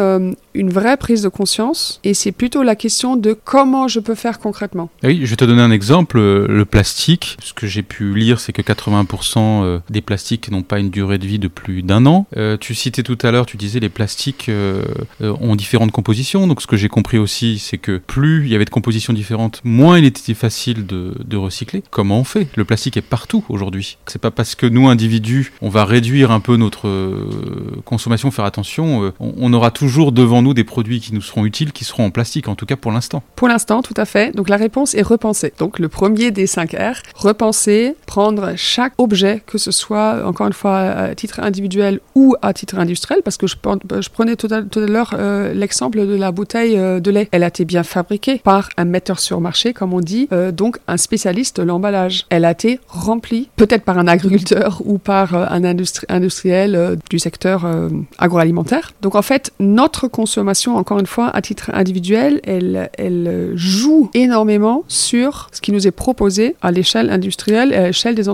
[0.54, 4.40] une vraie prise de conscience et c'est plutôt la question de comment je peux faire
[4.40, 4.90] concrètement.
[5.04, 6.20] Oui, je vais te donner un exemple.
[6.20, 10.80] Le plastique, ce que j'ai pu lire, c'est que 80% euh, des plastiques n'ont pas
[10.80, 12.26] une durée de vie de plus d'un an.
[12.38, 14.84] Euh, tu citais tout à l'heure, tu disais les plastiques euh,
[15.20, 16.48] ont différentes compositions.
[16.48, 19.62] Donc ce que j'ai compris aussi, c'est que plus il y avait de compositions différentes,
[19.64, 21.84] moins il était facile de, recycler.
[21.90, 22.48] Comment on fait?
[22.56, 23.98] Le plastique est partout aujourd'hui.
[24.06, 26.88] C'est pas parce que nous individus, on va réduire un peu notre
[27.84, 29.12] consommation, faire attention.
[29.20, 32.12] on, on aura toujours devant nous des produits qui nous seront utiles, qui seront en
[32.12, 33.24] plastique, en tout cas pour l'instant.
[33.36, 34.36] Pour l'instant, tout à fait.
[34.36, 35.54] Donc la réponse est repenser.
[35.58, 40.54] Donc le premier des 5 R, repenser, prendre chaque objet, que ce soit, encore une
[40.54, 45.16] fois, à titre individuel ou à titre industriel, parce que je, prenais tout à, l'heure
[45.18, 47.28] euh, l'exemple de la bouteille euh, de lait.
[47.32, 50.78] Elle a été bien fabriquée par un metteur sur marché, comme on dit, euh, donc
[50.88, 52.26] un spécialiste de l'emballage.
[52.30, 57.66] Elle a été remplie, peut-être par un agriculteur ou par un industriel du secteur
[58.18, 58.94] agroalimentaire.
[59.02, 65.50] Donc en fait, notre consommation, encore une fois, à titre individuel, elle joue énormément sur
[65.52, 68.33] ce qui nous est proposé à l'échelle industrielle et à l'échelle des entreprises.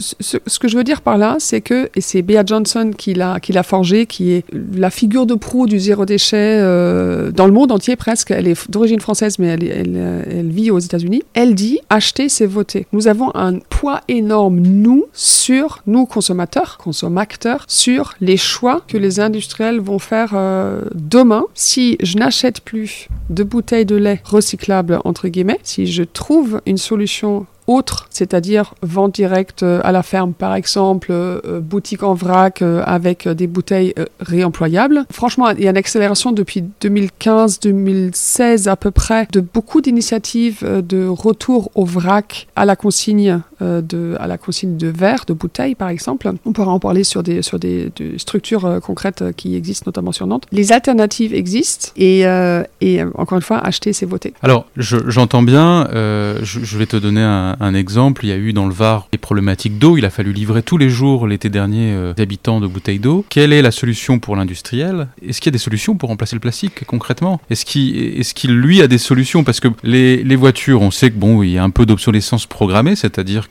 [0.00, 3.14] Ce, ce, que je veux dire par là, c'est que, et c'est Bea Johnson qui
[3.14, 7.46] l'a, qui l'a forgé, qui est la figure de proue du zéro déchet euh, dans
[7.46, 8.30] le monde entier presque.
[8.30, 11.22] Elle est d'origine française, mais elle vit aux États-Unis.
[11.34, 12.86] Elle dit acheter, c'est voter.
[12.92, 19.20] Nous avons un poids énorme, nous, sur nous consommateurs, consommateurs, sur les choix que les
[19.20, 21.44] industriels vont faire euh, demain.
[21.54, 26.78] Si je n'achète plus de bouteilles de lait recyclables, entre guillemets, si je trouve une
[26.78, 32.14] solution autre, c'est-à-dire vente directe euh, à la ferme par exemple, euh, euh, boutique en
[32.14, 35.04] vrac avec des bouteilles réemployables.
[35.10, 41.06] Franchement, il y a une accélération depuis 2015-2016 à peu près de beaucoup d'initiatives de
[41.06, 45.88] retour au vrac à la consigne de, à la consigne de verre, de bouteilles par
[45.88, 46.30] exemple.
[46.44, 50.46] On pourra en parler sur des, sur des, structures concrètes qui existent notamment sur Nantes.
[50.52, 52.20] Les alternatives existent et,
[52.80, 54.34] et encore une fois, acheter c'est voter.
[54.42, 58.74] Alors, j'entends bien, je, vais te donner un, exemple, il y a eu dans le
[58.74, 59.96] Var des problématiques d'eau.
[59.96, 63.24] Il a fallu livrer tous les jours l'été dernier euh, des habitants de bouteilles d'eau.
[63.28, 65.08] Quelle est la solution pour l'industriel?
[65.26, 67.40] Est-ce qu'il y a des solutions pour remplacer le plastique concrètement?
[67.50, 69.44] Est-ce qu'il, est qu'il lui a des solutions?
[69.44, 72.46] Parce que les, les, voitures, on sait que bon, il y a un peu d'obsolescence
[72.46, 73.50] programmée, c'est-à-dire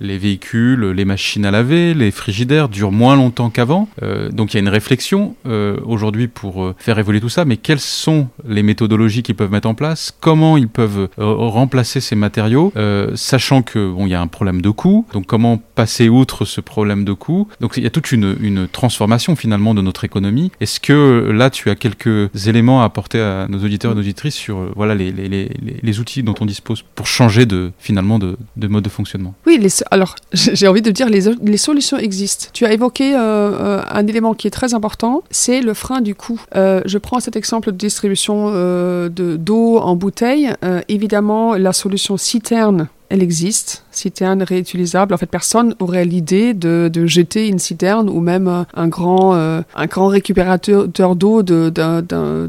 [0.00, 3.88] les véhicules, les machines à laver, les frigidaires durent moins longtemps qu'avant.
[4.02, 7.44] Euh, donc il y a une réflexion euh, aujourd'hui pour euh, faire évoluer tout ça.
[7.44, 10.16] Mais quelles sont les méthodologies qu'ils peuvent mettre en place?
[10.20, 12.72] Comment ils peuvent remplacer ces matériaux?
[13.14, 15.06] Sachant que bon, il y a un problème de coût.
[15.12, 17.48] Donc comment passer outre ce problème de coût?
[17.60, 18.36] Donc il y a toute une,
[18.72, 20.50] transformation finalement de notre économie.
[20.60, 24.34] Est-ce que là tu as quelques éléments à apporter à nos auditeurs et nos auditrices
[24.34, 27.46] sur voilà les, outils dont on dispose pour changer
[27.78, 29.31] finalement de mode de fonctionnement?
[29.46, 32.46] Oui, alors j'ai envie de dire les, les solutions existent.
[32.52, 36.14] Tu as évoqué euh, euh, un élément qui est très important, c'est le frein du
[36.14, 36.40] coût.
[36.54, 40.50] je prends cet exemple de distribution de d'eau en bouteille.
[40.88, 45.12] évidemment, la solution citerne elle existe, citerne réutilisable.
[45.12, 49.60] En fait, personne n'aurait l'idée de, jeter une citerne ou même euh, un grand, euh,
[49.74, 52.48] un grand récupérateur d'eau de, de, de,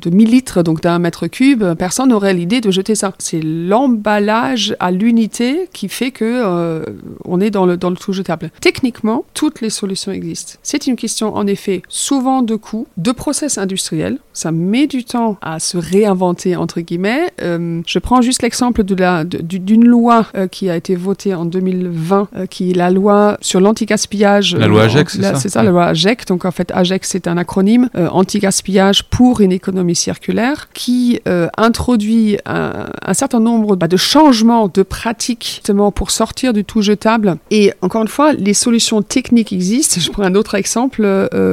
[0.00, 1.62] de, 1000 litres, donc d'un mètre cube.
[1.74, 3.12] Personne n'aurait l'idée de jeter ça.
[3.18, 6.82] C'est l'emballage à l'unité qui fait que euh,
[7.26, 8.50] on est dans le, tout jetable.
[8.62, 10.54] Techniquement, toutes les solutions existent.
[10.62, 14.16] C'est une question, en effet, souvent de coûts, de process industriels.
[14.32, 17.30] Ça met du temps à se réinventer, entre guillemets.
[17.38, 22.46] je prends juste l'exemple d'une loi loi euh, qui a été votée en 2020, euh,
[22.46, 24.54] qui est la loi sur l'anti-gaspillage.
[24.54, 26.26] La loi AGEC, c'est ça C'est ça, la loi AGEC.
[26.26, 31.20] Donc en fait, AGEC, c'est un acronyme, euh, anti-gaspillage pour une économie circulaire, qui
[31.56, 37.36] introduit un, certain nombre bah, de changements de pratiques justement pour sortir du tout jetable.
[37.50, 40.00] Et encore une fois, les solutions techniques existent.
[40.00, 41.02] Je prends un autre exemple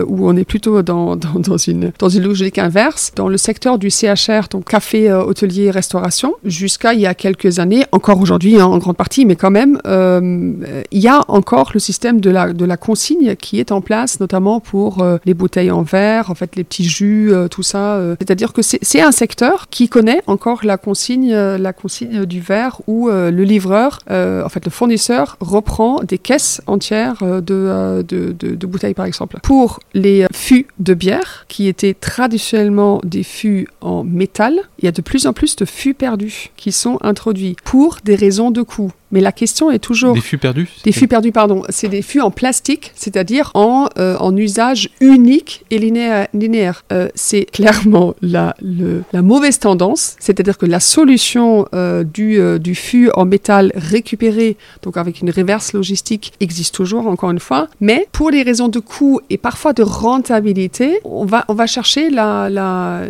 [0.07, 3.11] où on est plutôt dans, dans, dans, une, dans une logique inverse.
[3.15, 7.85] Dans le secteur du CHR, donc café, hôtelier, restauration, jusqu'à il y a quelques années,
[7.91, 11.79] encore aujourd'hui, hein, en grande partie, mais quand même, euh, il y a encore le
[11.79, 16.31] système de la, consigne qui est en place, notamment pour euh, les bouteilles en verre,
[16.31, 18.01] en fait les petits jus, euh, tout ça.
[18.19, 23.09] C'est-à-dire que c'est un secteur qui connaît encore la consigne, la consigne du verre où
[23.09, 29.37] le livreur, en fait le fournisseur, reprend des caisses entières de, de bouteilles par exemple.
[29.43, 34.91] Pour les fûts de bière, qui étaient traditionnellement des fûts en métal, il y a
[34.91, 38.91] de plus en plus de fûts perdus qui sont introduits pour des raisons de coût.
[39.11, 40.13] Mais la question est toujours...
[40.13, 41.61] Des fûts perdus Des fûts perdus, pardon.
[41.69, 46.83] C'est des fûts en plastique, c'est-à-dire en, euh, en usage unique et linéaire.
[46.91, 52.73] Euh, c'est clairement la, le, la mauvaise tendance, c'est-à-dire que la solution euh, du, du
[52.73, 57.67] fût en métal récupéré, donc avec une reverse logistique, existe toujours, encore une fois.
[57.79, 62.09] Mais pour les raisons de coût et parfois de rentabilité, on va, on va chercher
[62.09, 63.03] la, la,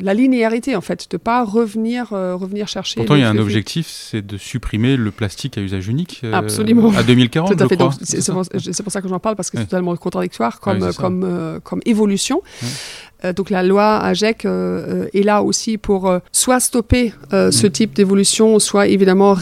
[0.00, 2.96] la linéarité, en fait, de ne pas revenir, revenir chercher...
[2.96, 6.32] Pourtant, il y a un objectif, c'est de supprimer le plastique à usage unique euh,
[6.32, 6.92] Absolument.
[6.96, 7.48] à 2040.
[7.56, 7.78] Tout à fait.
[8.02, 11.80] C'est pour, ça que j'en parle parce que c'est totalement contradictoire comme, comme, euh, comme
[11.84, 12.42] évolution.
[13.34, 19.36] Donc la loi AGEC est là aussi pour soit stopper ce type d'évolution, soit évidemment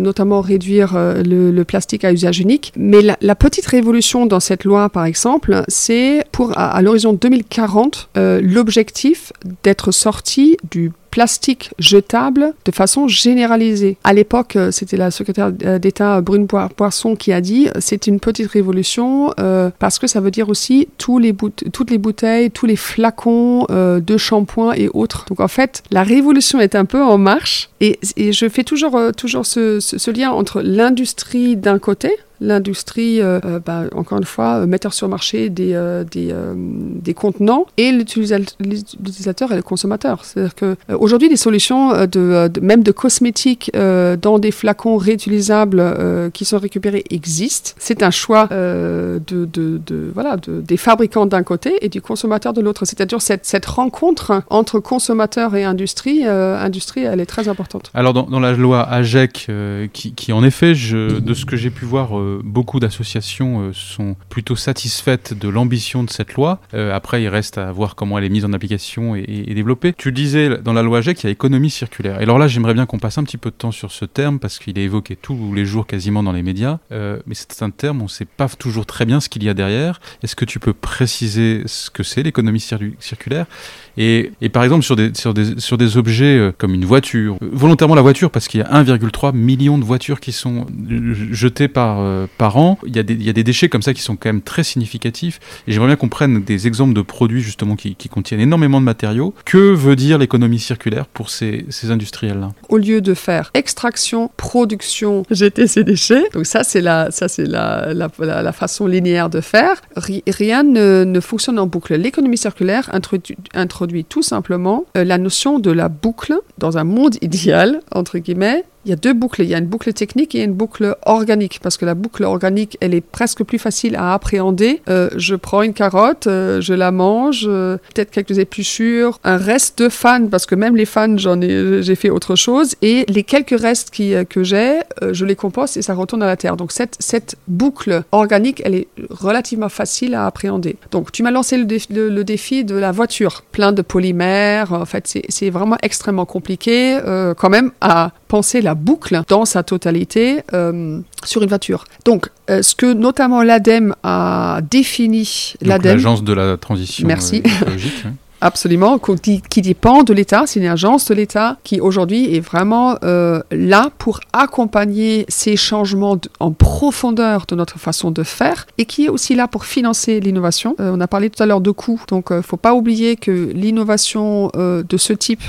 [0.00, 2.72] notamment réduire le, plastique à usage unique.
[2.76, 9.32] Mais la, petite révolution dans cette loi, par exemple, c'est pour à l'horizon 2040 l'objectif
[9.62, 13.96] d'être sorti du plastique jetable de façon généralisée.
[14.04, 18.20] À l'époque, euh, c'était la secrétaire euh, d'État Brune Poisson qui a dit c'est une
[18.20, 21.34] petite révolution euh, parce que ça veut dire aussi tous les
[21.72, 23.29] toutes les bouteilles, tous les flacons
[23.68, 25.24] de shampoing et autres.
[25.28, 29.46] Donc en fait, la révolution est un peu en marche et, je fais toujours, toujours
[29.46, 34.94] ce lien entre l'industrie d'un côté, l'industrie, euh, euh, bah, encore une fois, euh, metteur
[34.94, 35.74] sur marché des,
[36.10, 40.24] des, des, contenants et l'utilisateur et le consommateur.
[40.24, 47.04] C'est-à-dire qu'aujourd'hui, des solutions de, même de cosmétiques dans des flacons réutilisables qui sont récupérés
[47.10, 47.72] existent.
[47.78, 52.84] C'est un choix de, de, voilà, des fabricants d'un côté et du consommateur de l'autre.
[52.84, 57.90] C'est-à-dire cette, cette rencontre entre consommateur et industrie, industrie, elle est très importante.
[57.94, 59.50] Alors dans, la loi AGEC,
[59.92, 62.10] qui, en effet, de ce que j'ai pu voir,
[62.42, 66.60] beaucoup d'associations euh, sont plutôt satisfaites de l'ambition de cette loi.
[66.74, 69.92] Euh, après, il reste à voir comment elle est mise en application et, développée.
[69.92, 72.20] Tu disais dans la loi GEC, il y a économie circulaire.
[72.20, 74.38] Et alors là, j'aimerais bien qu'on passe un petit peu de temps sur ce terme
[74.38, 76.78] parce qu'il est évoqué tous les jours quasiment dans les médias.
[76.92, 79.48] Euh, mais c'est un terme, on ne sait pas toujours très bien ce qu'il y
[79.48, 80.00] a derrière.
[80.22, 82.60] Est-ce que tu peux préciser ce que c'est l'économie
[83.00, 83.46] circulaire?
[83.96, 87.48] Et, par exemple, sur des, sur des, sur des objets euh, comme une voiture, euh,
[87.52, 91.68] volontairement la voiture, parce qu'il y a 1,3 million de voitures qui sont euh, jetées
[91.68, 92.00] par,
[92.38, 94.16] par an, il y, a des, il y, a des, déchets comme ça qui sont
[94.16, 95.40] quand même très significatifs.
[95.66, 99.34] Et j'aimerais bien qu'on prenne des exemples de produits justement qui, contiennent énormément de matériaux.
[99.44, 102.50] Que veut dire l'économie circulaire pour ces, ces industriels-là?
[102.68, 107.46] Au lieu de faire extraction, production, jeter ces déchets, donc ça c'est la, ça, c'est
[107.46, 111.94] la, la, la, façon linéaire de faire, rien ne, ne fonctionne en boucle.
[111.94, 117.16] L'économie circulaire introduit, introduit tout simplement euh, la notion de la boucle dans un monde
[117.22, 119.42] idéal, entre guillemets, il y a deux boucles.
[119.42, 121.60] Il y a une boucle technique et une boucle organique.
[121.62, 124.80] Parce que la boucle organique, elle est presque plus facile à appréhender.
[124.88, 129.78] Euh, je prends une carotte, euh, je la mange, euh, peut-être quelques épluchures, un reste
[129.82, 132.74] de fan, parce que même les fans, j'en ai, j'ai fait autre chose.
[132.82, 134.80] Et les quelques restes qui, que j'ai,
[135.12, 136.56] je les composte et ça retourne à la terre.
[136.56, 140.76] Donc cette, cette boucle organique, elle est relativement facile à appréhender.
[140.90, 144.72] Donc tu m'as lancé le, le, défi de la voiture, plein de polymères.
[144.72, 146.98] En fait, c'est, c'est vraiment extrêmement compliqué
[147.36, 151.84] quand même à penser la boucle dans sa totalité euh, sur une voiture.
[152.04, 157.42] Donc, euh, ce que notamment l'ADEME a défini, l'agence de la transition Merci.
[157.44, 158.04] Euh, écologique.
[158.42, 160.44] Absolument, qui, dépend de l'État.
[160.46, 166.18] C'est une agence de l'État qui aujourd'hui est vraiment euh, là pour accompagner ces changements
[166.40, 170.74] en profondeur de notre façon de faire et qui est aussi là pour financer l'innovation.
[170.80, 172.74] Euh, on a parlé tout à l'heure de coûts, donc il euh, ne faut pas
[172.74, 175.42] oublier que l'innovation de ce type,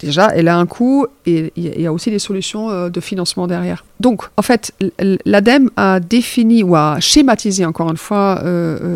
[0.00, 3.84] déjà, elle a un coût et il y, a aussi des solutions de financement derrière.
[4.00, 4.72] Donc, en fait,
[5.24, 8.42] l'ADEME a défini ou a schématisé encore une fois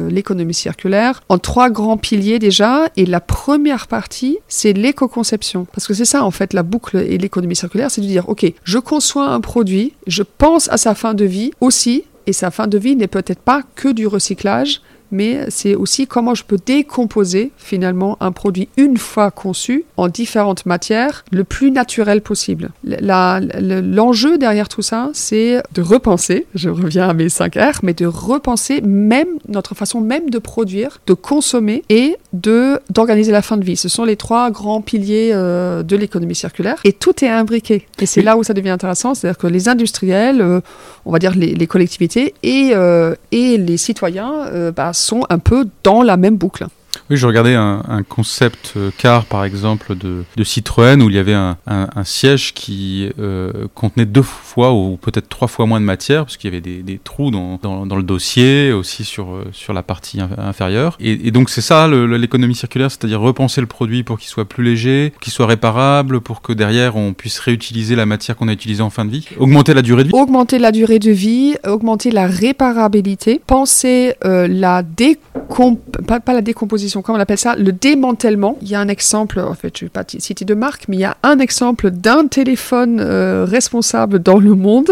[0.08, 5.66] l'économie circulaire en trois grands piliers déjà et la première partie, c'est l'éco-conception.
[5.72, 8.46] Parce que c'est ça, en fait, la boucle et l'économie circulaire, c'est de dire, OK,
[8.62, 12.68] je conçois un produit, je pense à sa fin de vie aussi, et sa fin
[12.68, 14.80] de vie n'est peut-être pas que du recyclage,
[15.12, 20.66] mais c'est aussi comment je peux décomposer finalement un produit une fois conçu en différentes
[20.66, 22.70] matières le plus naturel possible.
[22.84, 28.06] L'enjeu derrière tout ça, c'est de repenser, je reviens à mes 5 R, mais de
[28.06, 33.64] repenser même notre façon même de produire, de consommer et de d'organiser la fin de
[33.64, 33.76] vie.
[33.76, 37.86] Ce sont les trois grands piliers euh, de l'économie circulaire et tout est imbriqué.
[38.00, 40.60] Et c'est là où ça devient intéressant, c'est-à-dire que les industriels, euh,
[41.04, 46.02] on va dire les, collectivités et, euh, et les citoyens bah, sont un peu dans
[46.02, 46.66] la même boucle.
[47.10, 51.34] Oui, je regardais un, concept euh, car, par exemple, de, Citroën, où il y avait
[51.34, 51.56] un,
[52.04, 56.52] siège qui euh, contenait deux fois ou peut-être trois fois moins de matière, parce qu'il
[56.52, 60.96] y avait des, trous dans, le dossier, aussi sur, euh, la partie inférieure.
[61.00, 65.12] Et, donc c'est ça l'économie circulaire, c'est-à-dire repenser le produit pour qu'il soit plus léger,
[65.20, 68.90] qu'il soit réparable, pour que derrière on puisse réutiliser la matière qu'on a utilisée en
[68.90, 69.26] fin de vie.
[69.38, 70.14] Augmenter la durée de vie.
[70.14, 75.78] Augmenter la durée de vie, augmenter la réparabilité, penser la décomp...
[76.06, 78.56] pas la décomposition, comment on appelle ça, le démantèlement.
[78.62, 80.96] Il y a un exemple, en fait, je ne vais pas citer de marque, mais
[80.96, 84.90] il y a un exemple d'un téléphone euh, responsable dans le monde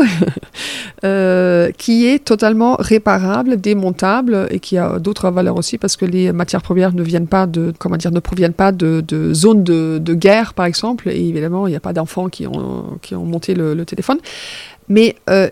[1.05, 6.33] euh, qui est totalement réparable, démontable et qui a d'autres valeurs aussi parce que les
[6.33, 10.55] matières premières ne viennent pas de, comment dire, ne proviennent pas de, zones de, guerre,
[10.55, 11.09] par exemple.
[11.09, 14.19] Et évidemment, il n'y a pas d'enfants qui ont monté le téléphone.
[14.91, 15.49] Mais euh,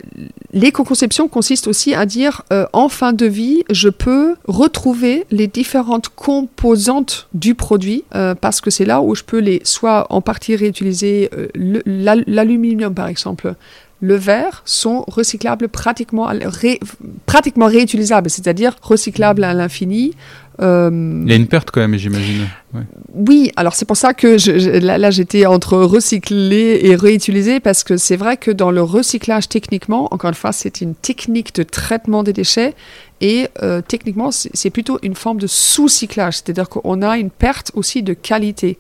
[0.53, 6.09] l'éco-conception consiste aussi à dire, euh, en fin de vie, je peux retrouver les différentes
[6.09, 10.57] composantes du produit, euh, parce que c'est là où je peux les soit en partie
[10.57, 11.81] réutiliser, euh,
[12.27, 13.55] l'aluminium par exemple.
[14.01, 16.79] Le verre sont recyclables pratiquement, ré-
[17.27, 20.13] pratiquement réutilisables, c'est-à-dire recyclables à l'infini.
[20.61, 22.49] Euh, Il y a une perte quand même, j'imagine.
[22.75, 22.83] Ouais.
[23.15, 27.61] oui, alors c'est pour ça que je, je- là, là, j'étais entre recycler et réutiliser
[27.61, 31.55] parce que c'est vrai que dans le recyclage techniquement, encore une fois, c'est une technique
[31.55, 32.75] de traitement des déchets
[33.21, 38.03] et euh, techniquement c'est plutôt une forme de sous-cyclage, c'est-à-dire qu'on a une perte aussi
[38.03, 38.79] de qualité.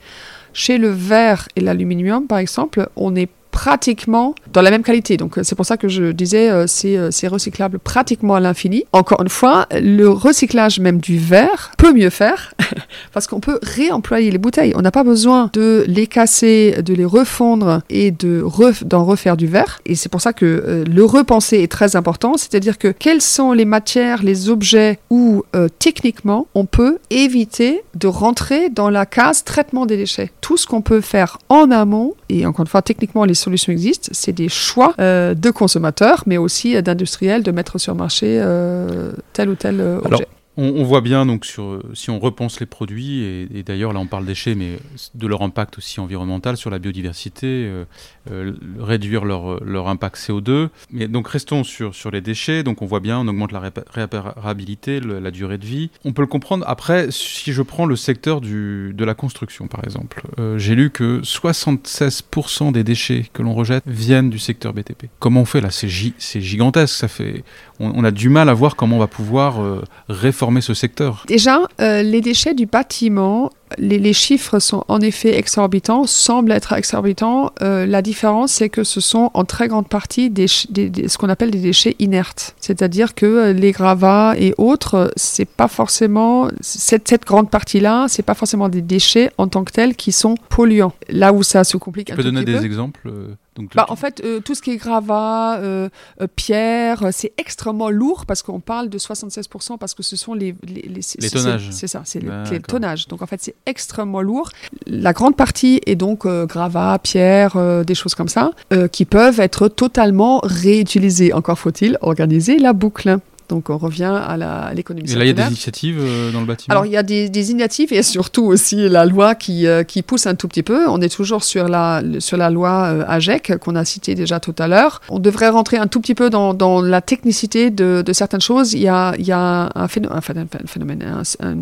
[0.52, 5.16] Chez le verre et l'aluminium, par exemple, on est pratiquement dans la même qualité.
[5.16, 8.40] Donc euh, c'est pour ça que je disais euh, c'est euh, c'est recyclable pratiquement à
[8.40, 8.84] l'infini.
[8.92, 12.54] Encore une fois, le recyclage même du verre peut mieux faire
[13.12, 14.72] parce qu'on peut réemployer les bouteilles.
[14.76, 18.44] On n'a pas besoin de les casser, de les refondre et de
[18.84, 19.80] d'en refaire du verre.
[19.86, 22.36] Et c'est pour ça que le repenser est très important.
[22.36, 25.44] C'est-à-dire que quelles sont les matières, les objets où
[25.78, 30.30] techniquement on peut éviter de rentrer dans la case traitement des déchets.
[30.40, 34.08] Tout ce qu'on peut faire en amont, et encore une fois techniquement les solutions existent,
[34.12, 38.38] c'est des choix euh, de consommateurs, mais aussi euh, d'industriels de mettre sur le marché
[38.40, 40.06] euh, tel ou tel objet.
[40.06, 40.20] Alors,
[40.60, 44.26] On, voit bien, donc, sur, si on repense les produits, et, d'ailleurs, là, on parle
[44.26, 44.78] déchets, mais
[45.14, 47.84] de leur impact aussi environnemental sur la biodiversité, euh,
[48.32, 50.68] euh, réduire leur, leur impact CO2.
[50.90, 52.64] Mais donc, restons sur, sur les déchets.
[52.64, 55.90] Donc, on voit bien, on augmente la répa- réparabilité, la durée de vie.
[56.04, 56.64] On peut le comprendre.
[56.66, 60.90] Après, si je prends le secteur du, de la construction, par exemple, euh, j'ai lu
[60.90, 65.06] que 76% des déchets que l'on rejette viennent du secteur BTP.
[65.20, 65.70] Comment on fait là?
[65.70, 66.96] C'est gi- c'est gigantesque.
[66.96, 67.44] Ça fait,
[67.78, 69.60] on, a du mal à voir comment on va pouvoir
[70.08, 71.24] réformer ce secteur.
[71.28, 76.72] Déjà, euh, les déchets du bâtiment, les, les chiffres sont en effet exorbitants, semblent être
[76.72, 77.52] exorbitants.
[77.62, 81.08] Euh, la différence, c'est que ce sont en très grande partie des, ch- des- des-
[81.08, 82.54] ce qu'on appelle des déchets inertes.
[82.60, 88.22] C'est-à-dire que euh, les gravats et autres, c'est pas forcément cette, cette grande partie-là, c'est
[88.22, 90.92] pas forcément des déchets en tant que tels qui sont polluants.
[91.10, 92.64] Là où ça se complique Tu un peux donner petit des peu.
[92.64, 93.10] exemples
[93.58, 95.88] donc, Bah, en fait, euh, tout ce qui est gravat, euh,
[96.20, 100.34] euh, pierre, euh, c'est extrêmement lourd parce qu'on parle de 76% parce que ce sont
[100.34, 100.54] les...
[100.66, 100.82] Les,
[101.18, 101.68] les, tonnages.
[101.70, 102.52] C'est ça, c'est les, D'accord.
[102.52, 103.08] les tonnages.
[103.08, 104.50] Donc en fait, c'est extrêmement lourd.
[104.86, 109.04] La grande partie est donc euh, gravat, pierre, euh, des choses comme ça, euh, qui
[109.04, 111.32] peuvent être totalement réutilisées.
[111.32, 113.18] Encore faut-il organiser la boucle.
[113.48, 115.48] Donc on revient à l'économie Et là, il y a des circulaire.
[115.48, 118.88] initiatives euh, dans le bâtiment Alors, il y a des, des initiatives et surtout aussi
[118.88, 120.86] la loi qui, euh, qui pousse un tout petit peu.
[120.88, 124.54] On est toujours sur la, sur la loi euh, AGEC qu'on a citée déjà tout
[124.58, 125.00] à l'heure.
[125.08, 128.74] On devrait rentrer un tout petit peu dans, dans la technicité de, de certaines choses.
[128.74, 131.56] Il y a, il y a un, phénomène, un- un-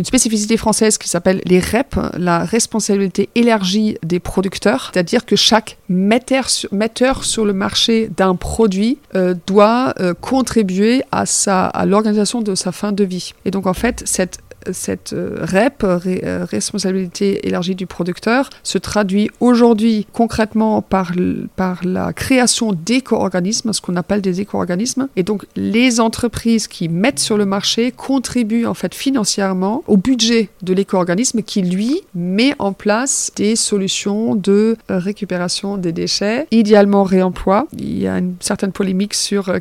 [0.00, 5.76] une spécificité française qui s'appelle les REP, la responsabilité élargie des producteurs, c'est-à-dire que chaque
[5.90, 12.72] metteur sur, le marché d'un produit euh, doit euh, contribuer à, à l'organisation de sa
[12.72, 13.34] fin de vie.
[13.44, 14.38] Et donc en fait, cette
[14.72, 21.12] cette euh, REP, euh, responsabilité élargie du producteur, se traduit aujourd'hui concrètement par,
[21.82, 25.08] la création d'éco-organismes, ce qu'on appelle des éco-organismes.
[25.16, 30.50] Et donc les entreprises qui mettent sur le marché contribuent en fait financièrement au budget
[30.62, 37.04] de l'éco-organisme qui lui met en place des solutions de euh, récupération des déchets, idéalement
[37.04, 37.66] réemploi.
[37.76, 39.52] Il y a une certaine polémique sur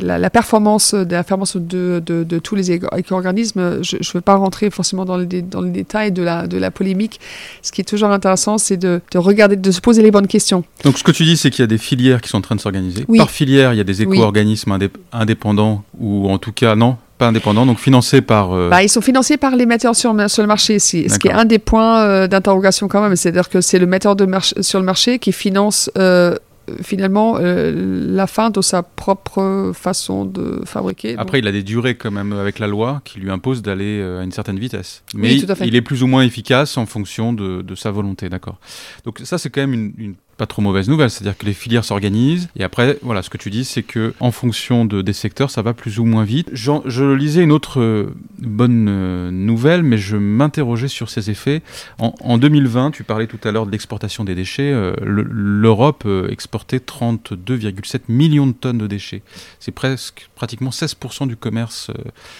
[0.00, 3.82] la, performance de tous les éco- éco-organismes.
[4.22, 7.20] Pas rentrer forcément dans le, dé- dans le détail de la, de la polémique.
[7.62, 10.64] Ce qui est toujours intéressant, c'est de, de regarder, de se poser les bonnes questions.
[10.84, 12.54] Donc, ce que tu dis, c'est qu'il y a des filières qui sont en train
[12.56, 13.04] de s'organiser.
[13.08, 13.18] Oui.
[13.18, 17.26] Par filière, il y a des éco-organismes indép- indépendants, ou en tout cas, non, pas
[17.28, 18.52] indépendants, donc financés par.
[18.52, 21.28] euh, Bah, ils sont financés par les metteurs sur, sur le marché, si- ce qui
[21.28, 23.14] est un des points euh, d'interrogation quand même.
[23.16, 24.26] C'est-à-dire que c'est le metteur de
[24.60, 26.36] sur le marché qui finance euh,
[26.82, 31.16] finalement euh, la fin de sa propre façon de fabriquer.
[31.18, 34.20] Après, il a des durées quand même avec la loi qui lui impose d'aller euh,
[34.20, 35.02] à une certaine vitesse.
[35.14, 38.58] Mais il est plus ou moins efficace en fonction de, de sa volonté, d'accord.
[39.04, 41.84] Donc ça, c'est quand même une, une pas trop mauvaise nouvelle, c'est-à-dire que les filières
[41.84, 45.50] s'organisent et après, voilà, ce que tu dis, c'est que en fonction de, des secteurs,
[45.50, 46.48] ça va plus ou moins vite.
[46.52, 51.62] Je lisais une autre euh, bonne euh, nouvelle, mais je m'interrogeais sur ses effets.
[51.98, 54.72] En, en 2020, tu parlais tout à l'heure de l'exportation des déchets.
[54.72, 59.22] euh, le- L'Europe exportait 32,7 millions de tonnes de déchets.
[59.60, 61.90] C'est presque pratiquement 16% du commerce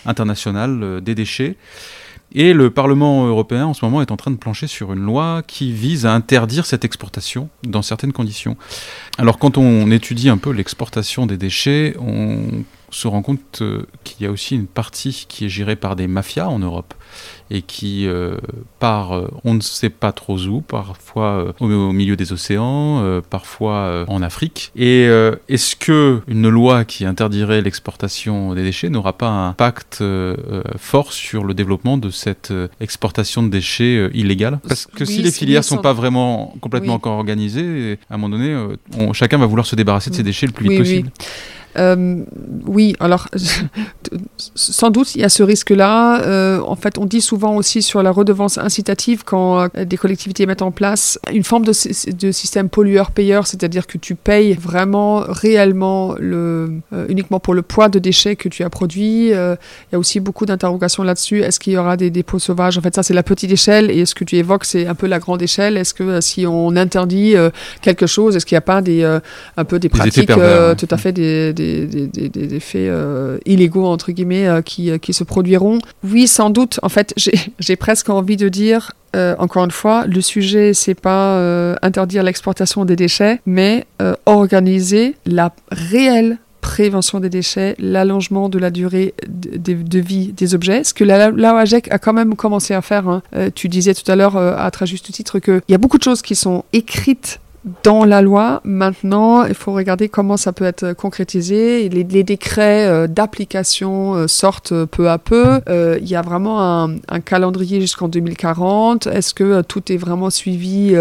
[0.07, 1.57] international des déchets.
[2.35, 5.43] Et le Parlement européen, en ce moment, est en train de plancher sur une loi
[5.47, 8.57] qui vise à interdire cette exportation dans certaines conditions.
[9.19, 13.63] Alors, quand on étudie un peu l'exportation des déchets, on se rend compte
[14.05, 16.95] qu'il y a aussi une partie qui est gérée par des mafias en Europe
[17.51, 18.37] et qui euh,
[18.79, 24.05] part, euh, on ne sait pas trop où, parfois euh, au, milieu des océans, parfois
[24.09, 24.73] en Afrique.
[24.77, 25.05] Et
[25.49, 30.03] est-ce que une loi qui interdirait l'exportation des déchets n'aura pas un impact
[30.79, 34.61] fort sur le développement de cette exportation de déchets illégale?
[34.67, 38.57] Parce que si les filières sont pas vraiment complètement encore organisées, à un moment donné,
[39.13, 41.11] chacun va vouloir se débarrasser de ces déchets le plus vite possible.
[41.79, 42.23] Euh,
[42.67, 43.29] oui, alors
[44.55, 46.23] sans doute il y a ce risque-là.
[46.23, 50.47] Euh, en fait, on dit souvent aussi sur la redevance incitative quand euh, des collectivités
[50.47, 51.73] mettent en place une forme de,
[52.13, 57.99] de système pollueur-payeur, c'est-à-dire que tu payes vraiment réellement le, uniquement pour le poids de
[57.99, 59.29] déchets que tu as produit.
[59.29, 59.57] il
[59.93, 61.41] y a aussi beaucoup d'interrogations là-dessus.
[61.41, 62.79] Est-ce qu'il y aura des dépôts sauvages?
[62.79, 65.07] En fait, ça c'est la petite échelle et ce que tu évoques c'est un peu
[65.07, 65.77] la grande échelle.
[65.77, 67.35] Est-ce que si on interdit
[67.81, 69.03] quelque chose, est-ce qu'il n'y a pas des
[69.57, 74.63] un peu des, pratiques tout à fait des des, effets euh, illégaux, entre guillemets, euh,
[74.63, 75.79] qui, euh, qui, se produiront.
[76.05, 76.79] Oui, sans doute.
[76.83, 78.93] En fait, j'ai presque envie de dire,
[79.39, 81.37] encore une fois, le sujet, c'est pas
[81.83, 83.87] interdire l'exportation des déchets, mais
[84.25, 90.95] organiser la réelle prévention des déchets, l'allongement de la durée de, vie des objets, ce
[90.95, 93.07] que la, la a quand même commencé à faire.
[93.07, 93.23] Hein.
[93.55, 96.23] tu disais tout à l'heure, à très juste titre, qu'il y a beaucoup de choses
[96.23, 97.39] qui sont écrites
[97.85, 98.61] dans la loi.
[98.65, 101.89] Maintenant, il faut regarder comment ça peut être concrétisé.
[101.89, 105.61] Les, décrets euh, d'application euh, sortent peu à peu.
[105.69, 109.07] Euh, il y a vraiment un, calendrier jusqu'en 2040.
[109.07, 110.97] Est-ce que tout est vraiment suivi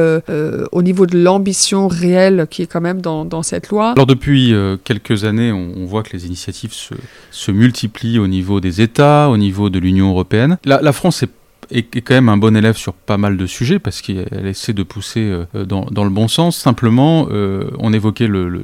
[0.72, 3.91] au niveau de l'ambition réelle qui est quand même dans, cette loi?
[3.91, 4.53] Alors depuis
[4.84, 9.70] quelques années, on, voit que les initiatives se, multiplient au niveau des États, au niveau
[9.70, 10.57] de l'Union européenne.
[10.66, 11.30] La France est
[11.72, 14.84] est, quand même un bon élève sur pas mal de sujets parce qu'elle essaie de
[14.84, 16.58] pousser euh, dans, dans, le bon sens.
[16.58, 18.64] Simplement, euh, on évoquait le,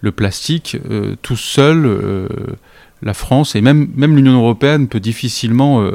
[0.00, 0.76] le, plastique.
[0.90, 2.28] Euh, tout seul,
[3.02, 5.88] la France et même, même l'Union européenne peut difficilement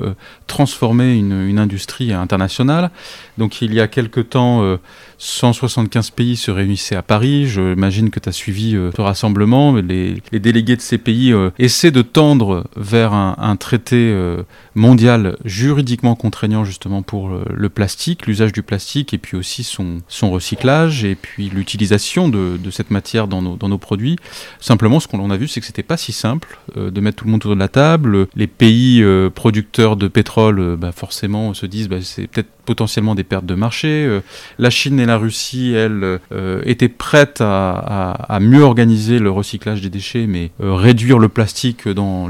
[0.47, 2.91] transformer une, une, industrie internationale.
[3.37, 4.77] Donc il y a quelque temps,
[5.23, 7.47] 175 pays se réunissaient à Paris.
[7.47, 9.73] J'imagine que tu as suivi euh, ce rassemblement.
[9.75, 14.43] Les, délégués de ces pays euh, essaient de tendre vers un, traité euh,
[14.75, 21.05] mondial juridiquement contraignant justement pour le, plastique, l'usage du plastique et puis aussi son, recyclage
[21.05, 24.17] et puis l'utilisation de, cette matière dans nos, dans nos produits.
[24.59, 27.31] Simplement, ce qu'on a vu, c'est que c'était pas si simple de mettre tout le
[27.31, 28.27] monde autour de la table.
[28.35, 29.03] Les pays
[29.33, 34.21] producteurs de pétrole, bah, forcément, se disent bah, c'est peut-être potentiellement des pertes de marché.
[34.59, 39.89] la Chine et la Russie, elle, euh, était prête à, mieux organiser le recyclage des
[39.89, 42.29] déchets, mais euh, réduire le plastique dans,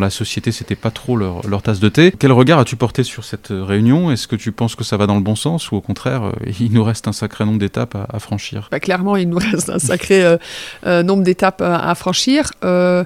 [0.00, 2.12] la société, c'était pas trop leur, tasse de thé.
[2.18, 4.10] Quel regard as-tu porté sur cette réunion?
[4.10, 6.32] Est-ce que tu penses que ça va dans le bon sens ou au contraire, euh,
[6.60, 8.68] il nous reste un sacré nombre d'étapes à, franchir?
[8.70, 10.36] Bah, Clairement, il nous reste un sacré
[10.84, 12.50] nombre d'étapes à, franchir.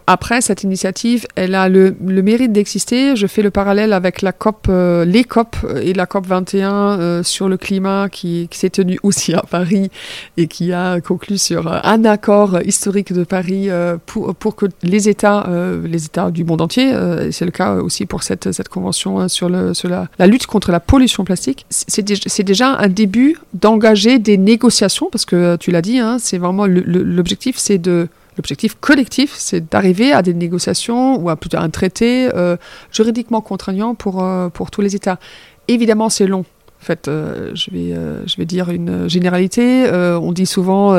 [0.07, 3.17] après, cette initiative, elle a le, mérite d'exister.
[3.17, 6.43] Je fais le parallèle avec la COP, les COP et la COP 21
[7.23, 9.91] sur le climat qui, s'est tenue aussi à Paris
[10.37, 15.47] et qui a conclu sur un accord historique de Paris euh, pour, que les États,
[15.49, 19.29] euh, les États du monde entier, euh, c'est le cas aussi pour cette, cette convention
[19.29, 24.39] sur, le, sur la, lutte contre la pollution plastique, c'est déjà un début d'engager des
[24.39, 29.69] négociations, parce que tu l'as dit, hein, c'est vraiment l'objectif, c'est de L'objectif collectif, c'est
[29.71, 32.31] d'arriver à des négociations ou à plutôt un traité
[32.91, 34.25] juridiquement contraignant pour,
[34.55, 35.19] pour tous les États.
[35.71, 36.41] Évidemment, c'est long.
[36.41, 39.87] En fait, euh, je, vais, euh, je vais dire une généralité.
[39.87, 40.95] Euh, on dit souvent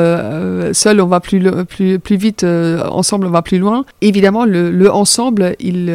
[0.72, 3.84] seul on va plus, plus, plus vite, ensemble on va plus loin.
[4.00, 5.94] Évidemment, le, le ensemble, il,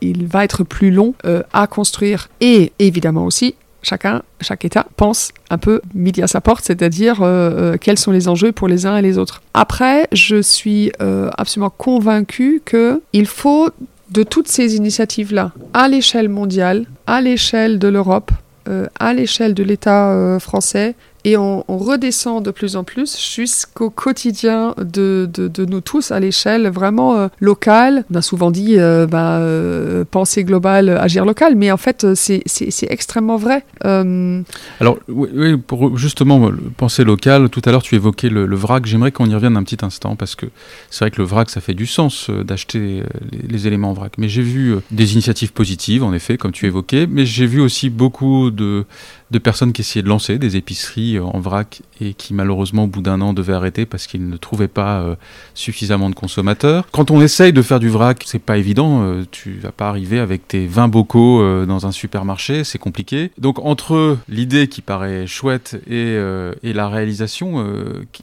[0.00, 1.14] il va être plus long
[1.52, 2.28] à construire.
[2.40, 7.26] Et évidemment aussi, chacun, chaque État pense un peu midi à sa porte, c'est-à-dire
[7.80, 9.42] quels sont les enjeux pour les uns et les autres.
[9.54, 13.70] Après, je suis absolument convaincue qu'il faut
[14.12, 18.30] de toutes ces initiatives-là, à l'échelle mondiale, à l'échelle de l'Europe,
[18.68, 20.94] euh, à l'échelle de l'État euh, français
[21.24, 26.68] et on, redescend de plus en plus jusqu'au quotidien de, de, nous tous à l'échelle
[26.68, 28.04] vraiment euh, locale.
[28.12, 32.42] On a souvent dit euh, bah, euh, penser global, agir local, mais en fait c'est
[32.88, 33.64] extrêmement vrai.
[33.84, 39.26] Alors oui, pour justement penser local, tout à l'heure tu évoquais le, vrac, j'aimerais qu'on
[39.26, 40.46] y revienne un petit instant parce que
[40.90, 43.02] c'est vrai que le vrac ça fait du sens d'acheter les,
[43.48, 44.12] les, éléments en vrac.
[44.18, 47.90] Mais j'ai vu des initiatives positives en effet, comme tu évoquais, mais j'ai vu aussi
[47.90, 48.84] beaucoup de
[49.32, 53.02] de personnes qui essayaient de lancer des épiceries en vrac et qui malheureusement au bout
[53.02, 55.16] d'un an devait arrêter parce qu'il ne trouvait pas
[55.54, 56.86] suffisamment de consommateurs.
[56.92, 59.22] Quand on essaye de faire du vrac, c'est pas évident.
[59.30, 63.30] tu vas pas arriver avec tes 20 bocaux dans un supermarché, c'est compliqué.
[63.38, 66.16] Donc entre l'idée qui paraît chouette et,
[66.62, 67.64] et la réalisation,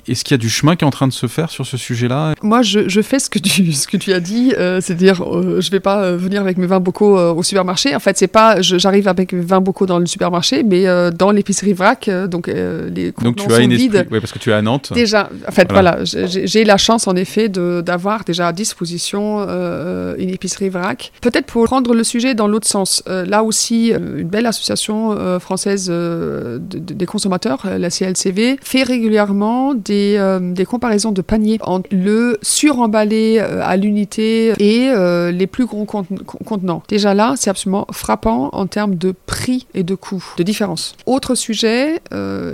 [0.08, 1.78] est-ce qu'il y a du chemin qui est en train de se faire sur ce
[1.78, 2.34] sujet-là?
[2.42, 5.80] Moi, je, je, fais ce que tu, ce que tu as dit, c'est-à-dire je vais
[5.80, 7.96] pas venir avec mes 20 bocaux au supermarché.
[7.96, 11.74] En fait, c'est pas j'arrive avec mes 20 bocaux dans le supermarché, mais dans l'épicerie
[11.74, 14.92] vrac, donc les donc tu as une Oui, parce que tu es à Nantes.
[14.94, 20.30] Déjà, en fait, voilà, j'ai la chance en effet d'avoir déjà à disposition euh, une
[20.30, 21.12] épicerie vrac.
[21.22, 25.18] Peut-être pour prendre le sujet dans l'autre sens, euh, là aussi, euh, une belle association
[25.40, 33.40] française des consommateurs, la CLCV, fait régulièrement des, des comparaisons de paniers entre le suremballé
[33.40, 34.92] à l'unité et
[35.32, 36.84] les plus gros contenants.
[36.88, 40.96] Déjà là, c'est absolument frappant en termes de prix et de coût, de différence.
[41.06, 42.02] Autre sujet,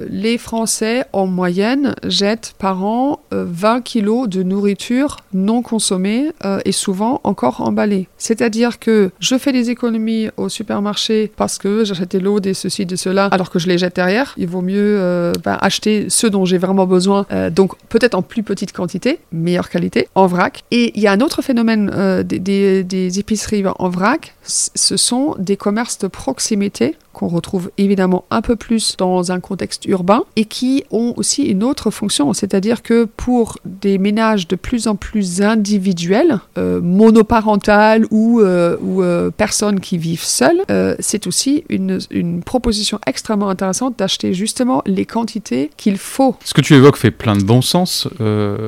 [0.10, 6.60] les Français, en moyenne, jettent par an 20 euh, kilos de nourriture non consommée euh,
[6.66, 8.08] et souvent encore emballée.
[8.18, 12.96] C'est-à-dire que je fais des économies au supermarché parce que j'achète lots, des ceci, de
[12.96, 14.34] cela, alors que je les jette derrière.
[14.38, 18.44] Il vaut mieux euh, ben, acheter ce dont j'ai vraiment besoin, donc peut-être en plus
[18.44, 20.64] petite quantité, meilleure qualité, en vrac.
[20.72, 21.92] Et il y a un autre phénomène
[22.24, 28.56] des épiceries en vrac, ce sont des commerces de proximité qu'on retrouve évidemment un peu
[28.58, 33.58] plus dans un contexte urbain et qui ont aussi une autre fonction, c'est-à-dire que pour
[33.64, 39.98] des ménages de plus en plus individuels, euh, monoparentales ou, euh, ou euh, personnes qui
[39.98, 40.62] vivent seules,
[41.00, 46.36] c'est aussi une, une, proposition extrêmement intéressante d'acheter justement les quantités qu'il faut.
[46.44, 48.10] Ce que tu évoques fait plein de bon sens.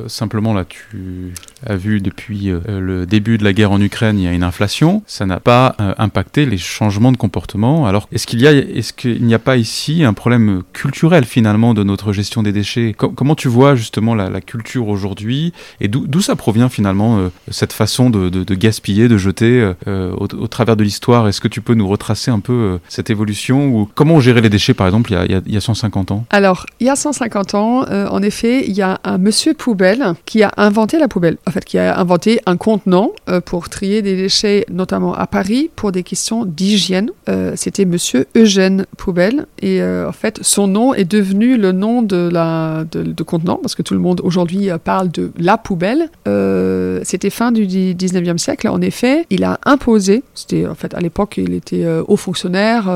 [0.06, 1.34] simplement là, tu
[1.66, 5.02] as vu depuis le début de la guerre en Ukraine, il y a une inflation.
[5.06, 7.86] Ça n'a pas impacté les changements de comportement.
[7.86, 12.12] Alors, est-ce qu'il est-ce qu'il n'y a pas ici un problème culturel finalement de notre
[12.12, 12.94] gestion des déchets?
[12.96, 15.52] Comment tu vois justement la, culture aujourd'hui?
[15.80, 20.76] Et d'où ça provient finalement euh, cette façon de, gaspiller, de jeter euh, au, travers
[20.76, 21.28] de l'histoire?
[21.28, 24.40] Est-ce que tu peux nous retracer un peu euh, cette évolution ou comment on gérait
[24.40, 26.24] les déchets par exemple il y a, 150 ans?
[26.30, 30.42] Alors il y a 150 ans, en effet, il y a un monsieur poubelle qui
[30.42, 31.38] a inventé la poubelle.
[31.46, 33.12] En fait, qui a inventé un contenant
[33.44, 37.10] pour trier des déchets, notamment à Paris, pour des questions d'hygiène.
[37.56, 39.46] C'était monsieur Eugène Poubelle.
[39.60, 43.74] Et euh, en fait, son nom est devenu le nom de la de, contenant, parce
[43.74, 46.08] que tout le monde aujourd'hui euh, parle de la poubelle.
[46.26, 48.68] Euh, c'était fin du 19e siècle.
[48.68, 52.88] En effet, il a imposé, c'était en fait à l'époque, il était haut fonctionnaire,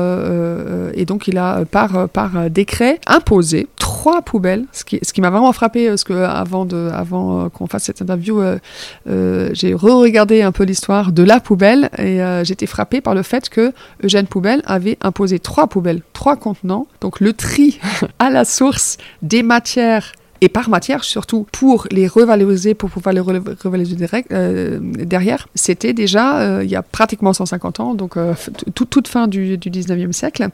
[0.93, 5.29] et donc il a par, par décret imposé trois poubelles, ce qui, ce qui m'a
[5.29, 8.41] vraiment frappé, parce que avant, de, avant qu'on fasse cette interview,
[9.05, 13.73] j'ai re-regardé un peu l'histoire de la poubelle, et j'étais frappé par le fait que
[14.03, 16.87] Eugène Poubelle avait imposé trois poubelles, trois contenants.
[17.01, 17.79] Donc le tri
[18.19, 23.21] à la source des matières et par matière surtout pour les revaloriser, pour pouvoir les
[23.21, 23.95] revaloriser
[24.33, 28.33] euh, derrière, c'était déjà euh, il y a pratiquement 150 ans, donc euh,
[28.75, 30.49] toute fin du 19e siècle.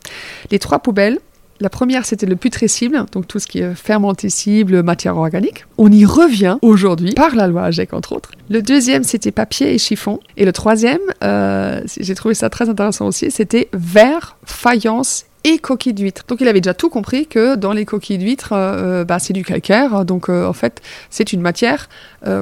[0.52, 1.18] Les trois poubelles,
[1.60, 5.66] la première, c'était le putrescible, donc tout ce qui est fermentescible, matière organique.
[5.78, 8.32] On y revient aujourd'hui par la loi AGEC, entre autres.
[8.50, 10.20] Le deuxième, c'était papier et chiffon.
[10.38, 15.94] Et le troisième, euh, j'ai trouvé ça très intéressant aussi, c'était verre, faïence et coquilles
[15.94, 16.24] d'huîtres.
[16.28, 19.34] Donc il avait déjà tout compris que dans les coquilles d'huîtres, euh, euh, bah, c'est
[19.34, 21.90] du calcaire, donc euh, en fait c'est une matière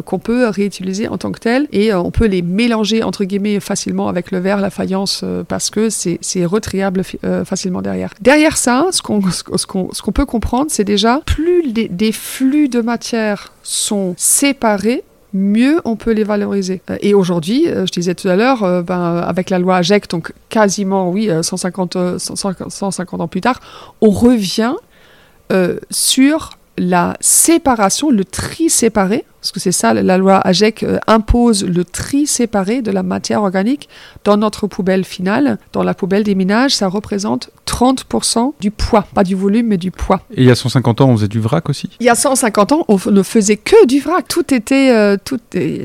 [0.05, 4.07] qu'on peut réutiliser en tant que telle et on peut les mélanger entre guillemets facilement
[4.07, 7.03] avec le verre, la faïence, parce que c'est retriable
[7.45, 8.11] facilement derrière.
[8.19, 15.03] Derrière ça, ce qu'on peut comprendre, c'est déjà plus des flux de matière sont séparés,
[15.33, 16.81] mieux on peut les valoriser.
[16.89, 20.09] Euh, et aujourd'hui, euh, je disais tout à l'heure, euh, ben, avec la loi AGEC,
[20.09, 23.59] donc quasiment, oui, 150, 150 ans plus tard,
[24.01, 24.73] on revient
[25.89, 31.85] sur la séparation, le tri séparé, parce que c'est ça, la loi AGEC impose le
[31.85, 33.87] tri séparé de la matière organique
[34.23, 35.57] dans notre poubelle finale.
[35.73, 39.91] Dans la poubelle des ménages, ça représente 30% du poids, pas du volume, mais du
[39.91, 40.21] poids.
[40.31, 41.89] Et il y a 150 ans, on faisait du vrac aussi?
[41.99, 44.27] Il y a 150 ans, on ne faisait que du vrac.
[44.27, 45.39] Tout était, euh, tout,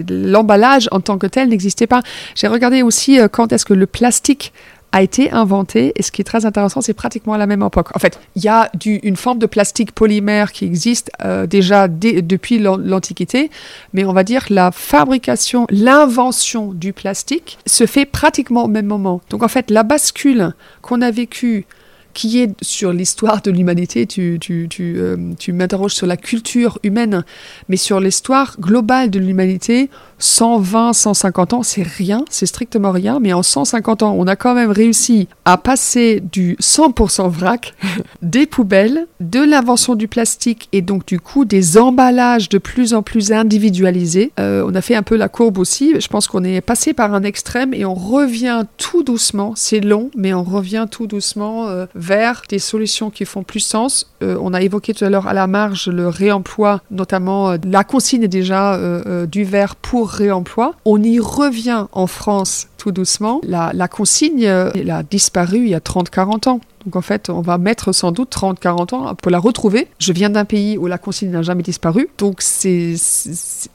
[0.09, 2.03] l'emballage en tant que tel n'existait pas.
[2.34, 4.53] J'ai regardé aussi euh, quand est-ce que le plastique
[4.93, 5.93] a été inventé.
[5.97, 7.88] Et ce qui est très intéressant, c'est pratiquement à la même époque.
[7.97, 12.59] En fait, il y a une forme de plastique polymère qui existe euh, déjà depuis
[12.59, 13.51] l'Antiquité,
[13.93, 19.20] mais on va dire la fabrication, l'invention du plastique se fait pratiquement au même moment.
[19.30, 21.66] Donc en fait, la bascule qu'on a vécue
[22.14, 26.78] qui est sur l'histoire de l'humanité, tu, tu, tu, euh, tu m'interroges sur la culture
[26.82, 27.24] humaine,
[27.68, 29.88] mais sur l'histoire globale de l'humanité,
[30.22, 34.54] 120, 150 ans, c'est rien, c'est strictement rien, mais en 150 ans, on a quand
[34.54, 37.74] même réussi à passer du 100% vrac,
[38.22, 43.02] des poubelles, de l'invention du plastique et donc du coup des emballages de plus en
[43.02, 44.30] plus individualisés.
[44.38, 47.14] Euh, on a fait un peu la courbe aussi, je pense qu'on est passé par
[47.14, 51.86] un extrême et on revient tout doucement, c'est long, mais on revient tout doucement euh,
[51.96, 54.12] vers des solutions qui font plus sens.
[54.22, 58.28] Euh, on a évoqué tout à l'heure à la marge le réemploi, notamment la consigne
[58.28, 58.78] déjà
[59.26, 60.74] du verre pour réemploi.
[60.84, 63.40] On y revient en France tout doucement.
[63.44, 66.60] La, consigne, elle a disparu il y a 30-40 ans.
[66.84, 69.88] Donc en fait, on va mettre sans doute 30-40 ans pour la retrouver.
[69.98, 72.08] Je viens d'un pays où la consigne n'a jamais disparu.
[72.18, 72.94] Donc c'est,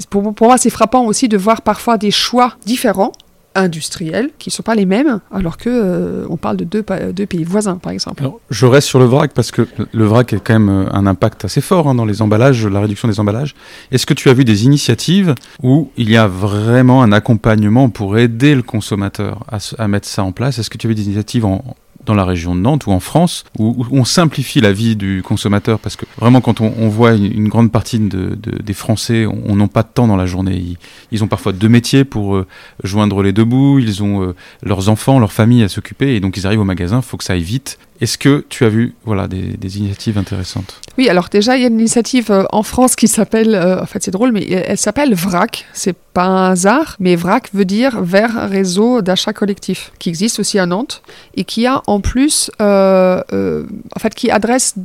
[0.09, 3.13] pour moi, c'est frappant aussi de voir parfois des choix différents
[3.57, 6.83] industriels qui ne sont pas les mêmes, alors que euh, on parle de deux,
[7.25, 8.23] pays voisins, par exemple.
[8.49, 11.45] je reste sur le vrac parce que le vrac a quand même euh, un impact
[11.45, 13.55] assez fort hein, dans les emballages, la réduction des emballages.
[13.91, 18.17] Est-ce que tu as vu des initiatives où il y a vraiment un accompagnement pour
[18.17, 20.59] aider le consommateur à, à mettre ça en place?
[20.59, 21.75] Est-ce que tu as vu des initiatives en,
[22.07, 25.77] dans la région de Nantes ou en France, où, on simplifie la vie du consommateur,
[25.77, 29.83] parce que vraiment quand on, voit une, grande partie de, des Français, on n'a pas
[29.83, 30.77] de temps dans la journée.
[31.11, 32.47] Ils, ont parfois deux métiers pour euh,
[32.83, 36.37] joindre les deux bouts, ils ont euh, leurs enfants, leur famille à s'occuper, et donc
[36.37, 37.77] ils arrivent au magasin, il faut que ça aille vite.
[37.99, 40.79] Est-ce que tu as vu voilà, des, initiatives intéressantes?
[40.97, 43.85] Oui, alors déjà, il y a une initiative euh, en France qui s'appelle, euh, en
[43.85, 45.65] fait c'est drôle, mais elle s'appelle VRAC.
[45.73, 50.59] C'est pas un hasard, mais VRAC veut dire Vers Réseau d'achat collectif, qui existe aussi
[50.59, 51.01] à Nantes
[51.35, 53.21] et qui a en plus, euh,
[53.95, 54.75] en fait, qui adresse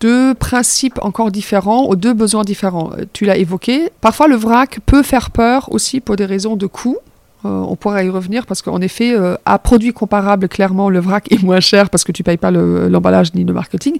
[0.00, 2.90] deux principes encore différents aux deux besoins différents.
[3.12, 3.90] Tu l'as évoqué.
[4.00, 6.98] Parfois, le VRAC peut faire peur aussi pour des raisons de coût.
[7.44, 11.30] Euh, on pourra y revenir parce qu'en effet, euh, à produit comparable, clairement, le vrac
[11.32, 13.96] est moins cher parce que tu ne payes pas l'emballage ni le marketing.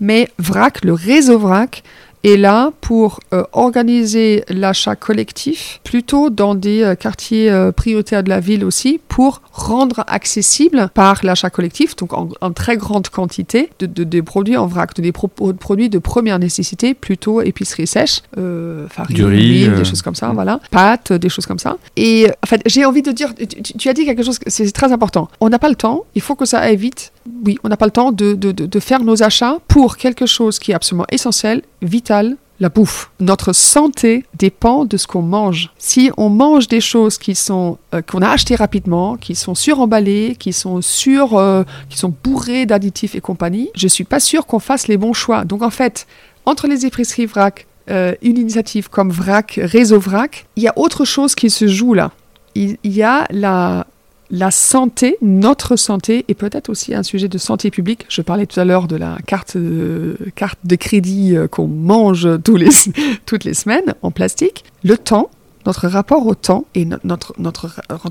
[0.00, 1.82] Mais vrac, le réseau vrac,
[2.24, 8.28] est là pour euh, organiser l'achat collectif, plutôt dans des euh, quartiers euh, prioritaires de
[8.28, 13.86] la ville aussi, pour rendre accessible par l'achat collectif, donc en, très grande quantité, de,
[14.04, 19.24] des produits en vrac, de des produits de première nécessité, plutôt épicerie sèche, farine, du
[19.24, 21.76] riz, des choses comme ça, voilà, pâtes, des choses comme ça.
[21.96, 23.34] Et en fait, j'ai envie de dire,
[23.78, 25.28] tu, as dit quelque chose, c'est très important.
[25.40, 27.12] On n'a pas le temps, il faut que ça aille vite.
[27.44, 30.58] Oui, on n'a pas le temps de, de, de faire nos achats pour quelque chose
[30.58, 33.10] qui est absolument essentiel, vital la bouffe.
[33.20, 35.70] Notre santé dépend de ce qu'on mange.
[35.78, 40.36] Si on mange des choses qui sont euh, qu'on a achetées rapidement, qui sont suremballées,
[40.38, 44.60] qui sont sur, euh, qui sont bourrées d'additifs et compagnie, je suis pas sûr qu'on
[44.60, 45.44] fasse les bons choix.
[45.44, 46.06] Donc en fait,
[46.46, 51.04] entre les épiceries vrac, euh, une initiative comme VRAC, Réseau VRAC, il y a autre
[51.04, 52.12] chose qui se joue là.
[52.54, 53.86] Il y a la,
[54.32, 58.06] la santé, notre santé, et peut-être aussi un sujet de santé publique.
[58.08, 62.26] Je parlais tout à l'heure de la carte de, carte de crédit euh, qu'on mange
[62.26, 62.70] les,
[63.26, 64.64] toutes les semaines en plastique.
[64.84, 65.30] Le temps,
[65.66, 67.68] notre rapport au temps et notre, notre,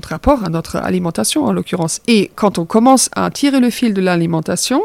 [0.08, 2.00] rapport à notre alimentation en l'occurrence.
[2.06, 4.80] Et quand on commence à tirer le fil de l'alimentation,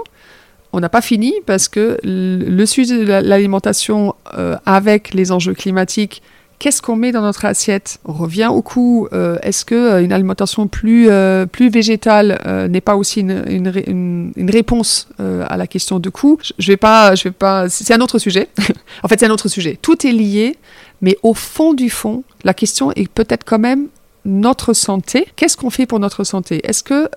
[0.74, 6.24] on n'a pas fini parce que le sujet de l'alimentation euh, avec les enjeux climatiques
[6.60, 8.00] Qu'est-ce qu'on met dans notre assiette?
[8.04, 9.08] On revient au coût.
[9.14, 14.32] Euh, est-ce que euh, une alimentation plus, euh, plus végétale n'est pas aussi une, une,
[14.36, 16.40] une, réponse à la question de coût?
[16.58, 17.70] Je vais pas, je vais pas.
[17.70, 18.50] C'est un autre sujet.
[19.04, 19.78] en fait, c'est un autre sujet.
[19.80, 20.56] Tout est lié,
[21.02, 23.88] mais au fond du fond, la question est peut-être quand même
[24.26, 25.28] notre santé.
[25.36, 26.68] Qu'est-ce qu'on fait pour notre santé?
[26.68, 27.08] Est-ce que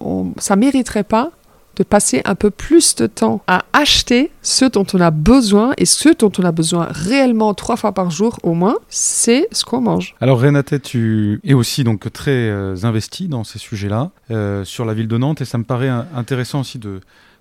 [0.00, 1.32] on, ça mériterait pas
[1.80, 5.86] de passer un peu plus de temps à acheter ce dont on a besoin et
[5.86, 9.80] ce dont on a besoin réellement trois fois par jour au moins, c'est ce qu'on
[9.80, 10.14] mange.
[10.20, 14.92] Alors Renate, tu es aussi donc très euh, investi dans ces sujets-là euh, sur la
[14.92, 17.00] ville de Nantes et ça me paraît intéressant aussi de,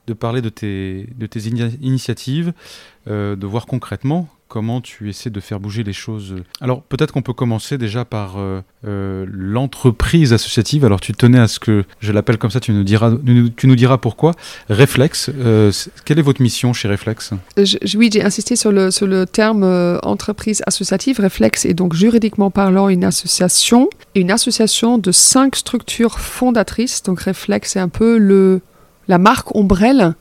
[0.10, 1.41] de parler de tes, de tes
[1.82, 2.53] initiatives,
[3.07, 6.36] euh, de voir concrètement comment tu essaies de faire bouger les choses.
[6.60, 10.84] Alors peut-être qu'on peut commencer déjà par euh, euh, l'entreprise associative.
[10.84, 13.14] Alors tu tenais à ce que je l'appelle comme ça, tu nous diras,
[13.55, 14.34] tu nous diras pourquoi.
[14.68, 15.72] Réflexe, euh,
[16.03, 17.32] quelle est votre mission chez Réflexe
[17.95, 19.64] Oui, j'ai insisté sur le, sur le terme
[20.01, 21.20] entreprise associative.
[21.20, 27.03] Réflexe est donc juridiquement parlant une association, une association de cinq structures fondatrices.
[27.03, 28.62] Donc Réflexe est un peu le,
[29.10, 30.14] la marque ombrelle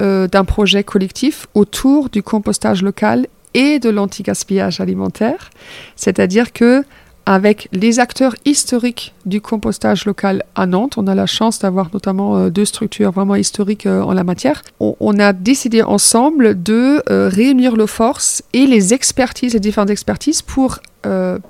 [0.00, 5.50] d'un projet collectif autour du compostage local et de l'anti-gaspillage alimentaire.
[5.96, 6.84] C'est-à-dire que
[7.26, 12.36] avec les acteurs historiques du compostage local à Nantes, on a la chance d'avoir notamment
[12.36, 14.62] euh, deux structures vraiment historiques euh, en la matière.
[14.80, 20.42] On, a décidé ensemble de euh, réunir nos forces et les expertises, les différentes expertises
[20.42, 20.80] pour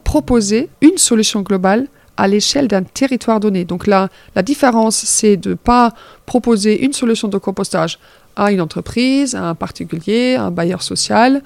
[0.02, 1.86] proposer une solution globale
[2.16, 3.64] à l'échelle d'un territoire donné.
[3.64, 5.92] Donc là, la différence, c'est de ne pas
[6.26, 7.98] proposer une solution de compostage
[8.36, 11.42] à une entreprise, à un particulier, à un bailleur social,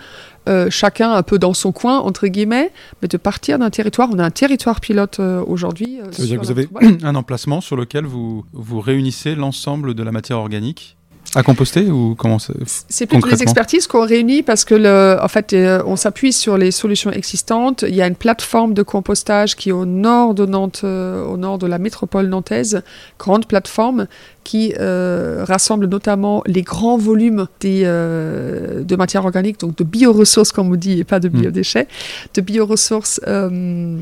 [0.70, 4.08] chacun un peu dans son coin, entre guillemets, mais de partir d'un territoire.
[4.10, 5.98] On a un territoire pilote aujourd'hui.
[6.12, 6.66] Ça veut dire que vous avez
[7.02, 10.97] un emplacement sur lequel vous, vous réunissez l'ensemble de la matière organique
[11.34, 15.52] à composter ou comment C'est plutôt des expertises qu'on réunit parce que le, en fait,
[15.52, 17.84] euh, on s'appuie sur les solutions existantes.
[17.86, 21.36] Il y a une plateforme de compostage qui est au nord de Nantes, euh, au
[21.36, 22.82] nord de la métropole nantaise,
[23.18, 24.06] grande plateforme
[24.48, 30.52] qui euh, rassemble notamment les grands volumes des, euh, de matières organiques, donc de bioressources,
[30.52, 31.32] comme on dit, et pas de hmm.
[31.32, 31.86] biodéchets,
[32.32, 33.98] de bioressources euh,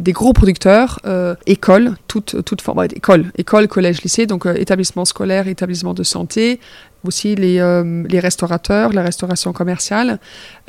[0.00, 0.98] des gros producteurs,
[1.44, 6.58] écoles, toutes toute forme, écoles, écoles, collèges, lycées, donc établissements scolaires, établissements de santé,
[7.04, 10.18] aussi les, euh, les, restaurateurs, la restauration commerciale.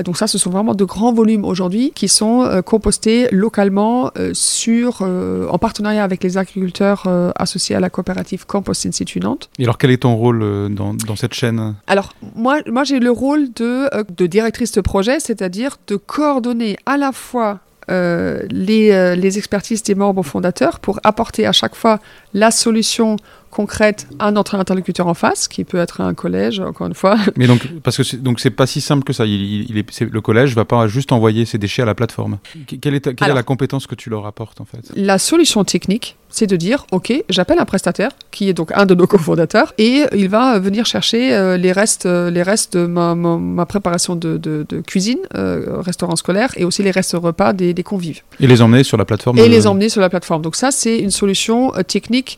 [0.04, 4.32] Donc ça, ce sont vraiment de grands volumes aujourd'hui qui sont euh, compostés localement euh,
[4.34, 7.08] sur, en partenariat avec les agriculteurs
[7.38, 9.50] associés à la coopérative Compost Institut Nantes.
[9.60, 11.76] Et alors quel est ton rôle dans, dans cette chaîne?
[11.88, 16.98] Alors moi, moi j'ai le rôle de, de directrice de projet, c'est-à-dire de coordonner à
[16.98, 22.00] la fois les, les, expertises des membres fondateurs pour apporter à chaque fois
[22.34, 23.18] la solution
[23.56, 27.16] concrète à notre interlocuteur en face, qui peut être un collège, encore une fois.
[27.38, 29.26] Mais donc, parce que c'est, donc c'est pas si simple que ça.
[29.26, 32.40] Il, est, le collège va pas juste envoyer ses déchets à la plateforme.
[32.82, 34.92] Quelle est, quelle est la compétence que tu leur apportes en fait?
[34.96, 38.94] La solution technique, c'est de dire, ok, j'appelle un prestataire qui est donc un de
[38.94, 43.66] nos cofondateurs et il va venir chercher euh, les restes, euh, les restes de ma,
[43.66, 48.22] préparation de, de, cuisine, euh, restaurant scolaire et aussi les restes repas des, des, convives.
[48.42, 49.38] Et les emmener sur la plateforme.
[49.38, 50.42] Et les emmener sur la plateforme.
[50.42, 52.38] Donc ça, c'est une solution technique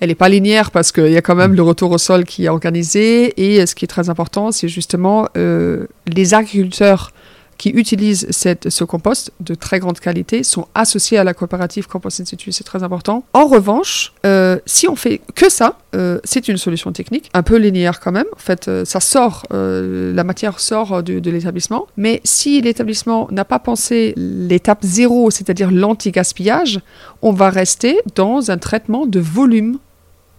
[0.00, 2.44] elle n'est pas linéaire parce qu'il y a quand même le retour au sol qui
[2.44, 3.34] est organisé.
[3.40, 7.12] Et ce qui est très important, c'est justement euh, les agriculteurs
[7.56, 12.20] qui utilisent cette, ce compost de très grande qualité sont associés à la coopérative Compost
[12.20, 12.54] Institute.
[12.54, 13.24] C'est très important.
[13.32, 17.56] En revanche, euh, si on fait que ça, euh, c'est une solution technique, un peu
[17.56, 18.26] linéaire quand même.
[18.32, 21.88] En fait, ça sort, la matière sort de, de l'établissement.
[21.96, 26.78] Mais si l'établissement n'a pas pensé l'étape zéro, c'est-à-dire l'anti-gaspillage,
[27.22, 29.80] on va rester dans un traitement de volume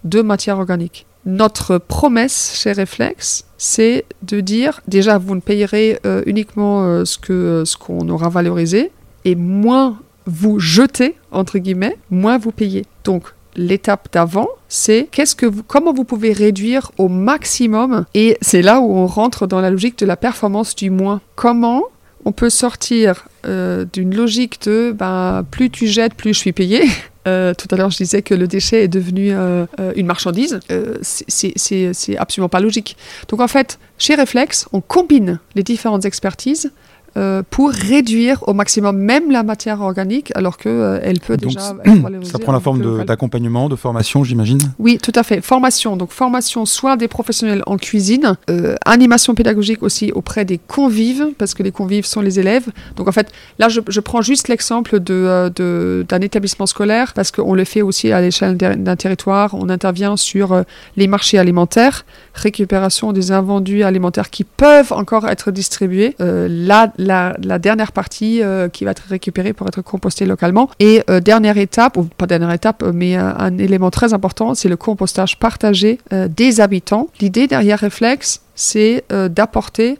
[0.04, 1.06] de matière organique.
[1.26, 7.18] Notre promesse chez Reflex, c'est de dire déjà vous ne payerez euh, uniquement euh, ce
[7.18, 8.91] que euh, ce qu'on aura valorisé
[9.26, 12.86] et moins vous jetez entre guillemets, moins vous payez.
[13.04, 13.24] Donc
[13.56, 18.80] l'étape d'avant, c'est qu'est-ce que vous, comment vous pouvez réduire au maximum et c'est là
[18.80, 21.20] où on rentre dans la logique de la performance du moins.
[21.36, 21.84] Comment
[22.24, 26.84] on peut sortir d'une logique de ben, plus tu jettes, plus je suis payé
[27.28, 30.59] Euh, tout à l'heure, je disais que le déchet est devenu euh, euh, une marchandise.
[31.01, 32.97] c'est absolument pas logique.
[33.28, 36.72] Donc en fait, chez Reflex, on combine les différentes expertises
[37.18, 41.60] euh, pour réduire au maximum même la matière organique, alors qu'elle euh, elle peut déjà
[42.24, 44.60] Ça prend la forme d'accompagnement, de, formation, j'imagine?
[44.78, 45.41] Oui, tout à fait.
[45.41, 51.28] Formation, donc formation soit des professionnels en cuisine, euh, animation pédagogique aussi auprès des convives,
[51.38, 52.68] parce que les convives sont les élèves.
[52.95, 57.32] Donc en fait, là, je, je prends juste l'exemple d'un de, d'un établissement scolaire, parce
[57.32, 59.53] qu'on le fait aussi à l'échelle d'un territoire.
[59.53, 60.64] On intervient sur
[60.95, 66.16] les marchés alimentaires, récupération des invendus alimentaires qui peuvent encore être distribués.
[66.20, 70.70] là, la, dernière partie euh, qui va être récupérée pour être compostée localement.
[70.80, 74.70] Et euh, dernière étape, ou pas dernière étape, mais euh, un élément très important, c'est
[74.70, 77.08] le compostage partagé des habitants.
[77.20, 79.97] L'idée derrière Reflex, c'est d'apporter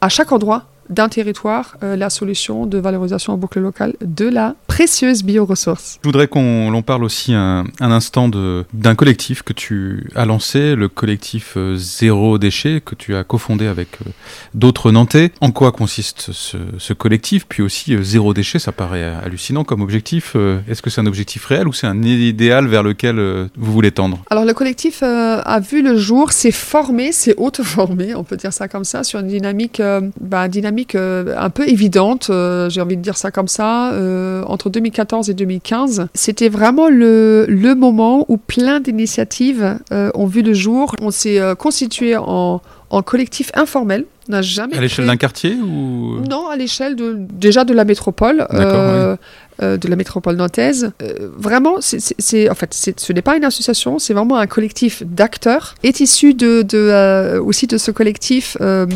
[0.00, 4.54] à chaque endroit d'un territoire euh, la solution de valorisation en boucle locale de la
[4.66, 5.98] précieuse bioressource.
[6.02, 10.88] Je voudrais qu'on parle aussi un, un instant d'un collectif que tu as lancé, le
[10.88, 14.10] collectif euh, Zéro Déchet, que tu as cofondé avec euh,
[14.54, 15.32] d'autres Nantais.
[15.40, 17.46] En quoi consiste ce, ce collectif?
[17.48, 20.36] Puis aussi, Zéro Déchet, ça paraît hallucinant comme objectif.
[20.68, 23.16] Est-ce que c'est un objectif réel ou c'est un idéal vers lequel
[23.56, 24.22] vous voulez tendre?
[24.30, 28.68] Alors le collectif a vu le jour, s'est formé, s'est auto-formé, on peut dire ça
[28.68, 29.82] comme ça, sur une dynamique,
[30.20, 34.42] bah, dynamique euh, un peu évidente, euh, j'ai envie de dire ça comme ça, euh,
[34.46, 36.08] entre 2014 et 2015.
[36.14, 40.94] C'était vraiment le, le, moment où plein d'initiatives ont vu le jour.
[41.00, 42.60] On s'est constitué en,
[42.90, 44.04] en collectif informel.
[44.28, 46.18] N'a jamais à l'échelle d'un quartier ou?
[46.28, 48.44] Non, à l'échelle de, déjà de la métropole.
[48.48, 50.90] de la métropole nantaise.
[51.36, 55.76] vraiment, c'est, en fait, ce n'est pas une association, c'est vraiment un collectif d'acteurs.
[55.84, 58.86] Est issu de, de aussi de ce collectif euh,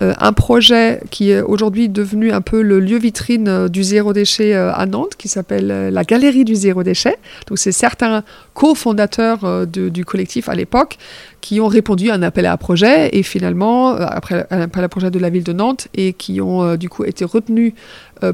[0.00, 4.54] un projet qui est aujourd'hui devenu un peu le lieu vitrine euh, du zéro déchet
[4.54, 7.16] euh, à Nantes, qui s'appelle la Galerie du zéro déchet.
[7.46, 8.24] Donc c'est certains
[8.54, 10.98] cofondateurs du collectif à l'époque
[11.40, 15.10] qui ont répondu à un appel à projet et finalement, après un appel à projet
[15.10, 17.74] de la ville de Nantes, et qui ont du coup été retenus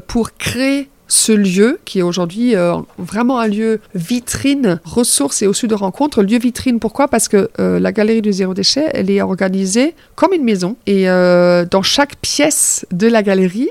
[0.07, 5.67] pour créer ce lieu qui est aujourd'hui euh, vraiment un lieu vitrine, ressources et aussi
[5.67, 6.23] de rencontre.
[6.23, 7.09] Lieu vitrine, pourquoi?
[7.09, 11.09] Parce que euh, la galerie du zéro déchet, elle est organisée comme une maison et
[11.09, 13.69] euh, dans chaque pièce de la galerie,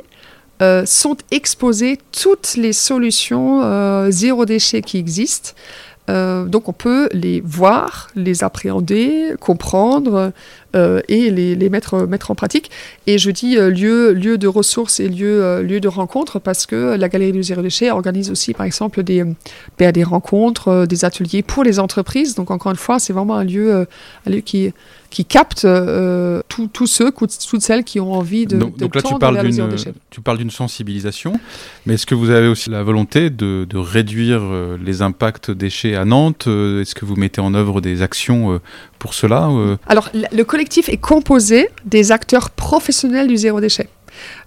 [0.85, 3.63] sont exposées toutes les solutions
[4.11, 5.53] zéro déchet qui existent.
[6.07, 10.33] Donc on peut les voir, les appréhender, comprendre
[10.75, 12.71] euh, et les, mettre, mettre en pratique.
[13.07, 16.97] Et je dis euh, lieu, lieu de ressources et lieu, lieu de rencontre parce que
[16.97, 19.25] la Galerie du Zéro Déchet organise aussi par exemple des,
[19.79, 22.35] ben, des rencontres, des ateliers pour les entreprises.
[22.35, 23.87] Donc encore une fois, c'est vraiment un lieu,
[24.27, 24.73] un lieu qui,
[25.11, 25.67] qui capte
[26.49, 29.69] tous ceux, toutes celles qui ont envie de, donc, donc là, tu parles, d'une,
[30.11, 31.33] tu parles d'une sensibilisation,
[31.87, 34.43] mais est-ce que vous avez aussi la volonté de, de réduire
[34.83, 36.47] les impacts déchets à Nantes?
[36.47, 38.61] Euh, Est-ce que vous mettez en œuvre des actions euh,
[39.01, 43.89] pour cela euh Alors, le collectif est composé des acteurs professionnels du zéro déchet.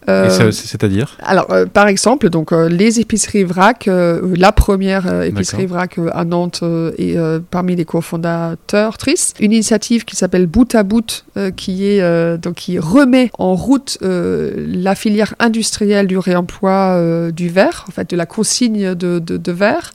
[0.10, 5.99] Euh, c'est-à-dire Alors, euh, par exemple, donc euh, les épiceries vrac, la première épicerie vrac
[6.12, 6.64] à Nantes
[6.97, 7.18] est
[7.49, 9.34] parmi les cofondateurs Tris.
[9.39, 11.26] Une initiative qui s'appelle Bout à Bout,
[11.56, 17.91] qui est donc qui remet en route la filière industrielle du réemploi du verre, en
[17.91, 19.91] fait, de la consigne de, de, verre.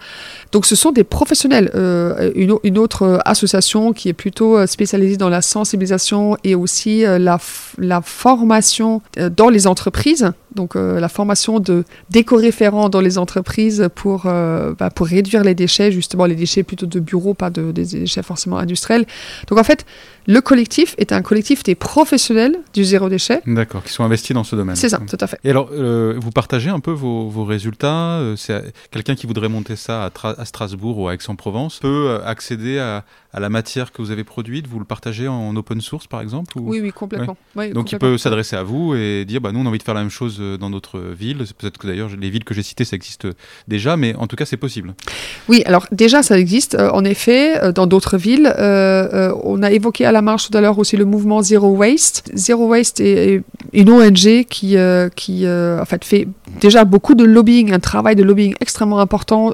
[0.52, 1.70] Donc, ce sont des professionnels.
[2.34, 7.38] Une, une, autre association qui est plutôt spécialisée dans la sensibilisation et aussi la,
[7.78, 9.02] la formation
[9.36, 14.74] dans les entreprises entreprise donc euh, la formation de d'éco-référents dans les entreprises pour, euh,
[14.78, 18.22] bah, pour réduire les déchets, justement les déchets plutôt de bureau, pas de, des déchets
[18.22, 19.06] forcément industriels.
[19.48, 19.84] Donc en fait,
[20.26, 23.40] le collectif est un collectif des professionnels du zéro déchet.
[23.46, 24.76] D'accord, qui sont investis dans ce domaine.
[24.76, 25.38] C'est ça, tout à fait.
[25.44, 29.76] Et alors, euh, vous partagez un peu vos, vos résultats C'est quelqu'un qui voudrait monter
[29.76, 34.10] ça à, à Strasbourg ou à Aix-en-Provence peut accéder à, à la matière que vous
[34.10, 37.36] avez produite, vous le partagez en open source par exemple Oui, oui, complètement.
[37.72, 39.94] Donc il peut s'adresser à vous et dire bah, nous on a envie de faire
[39.94, 41.44] la même chose dans notre ville.
[41.58, 43.26] Peut-être que d'ailleurs les villes que j'ai citées ça existe
[43.66, 44.94] déjà, mais en tout cas c'est possible.
[45.48, 46.74] Oui, alors déjà ça existe.
[46.74, 50.60] Euh, en effet, euh, dans d'autres villes, on a évoqué à la marche tout à
[50.60, 52.30] l'heure aussi le mouvement Zero Waste.
[52.34, 53.42] Zero Waste est,
[53.72, 54.76] une ONG qui,
[55.16, 56.28] qui en fait, fait
[56.60, 59.52] déjà beaucoup de lobbying, un travail de lobbying extrêmement important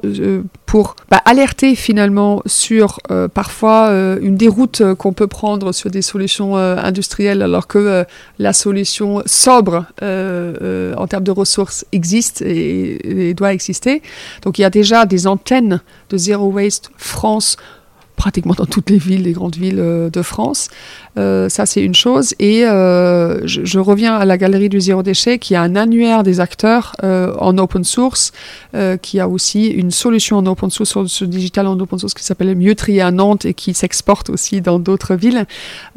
[0.65, 2.99] pour bah, alerter finalement sur
[3.33, 8.05] parfois euh, une déroute euh, qu'on peut prendre sur des solutions euh, industrielles alors que
[8.39, 9.85] la solution sobre
[10.97, 14.01] en termes de ressources existe et, doit exister.
[14.41, 17.57] Donc il y a déjà des antennes de Zero Waste France
[18.15, 20.69] pratiquement dans toutes les villes, les grandes villes de France.
[21.17, 22.33] Euh, ça, c'est une chose.
[22.39, 26.39] Et euh, je, reviens à la Galerie du Zéro Déchet, qui a un annuaire des
[26.39, 28.31] acteurs euh, en open source,
[29.01, 32.53] qui a aussi une solution en open source, sur digital en open source, qui s'appelle
[32.55, 35.45] Mieux Trier à Nantes et qui s'exporte aussi dans d'autres villes.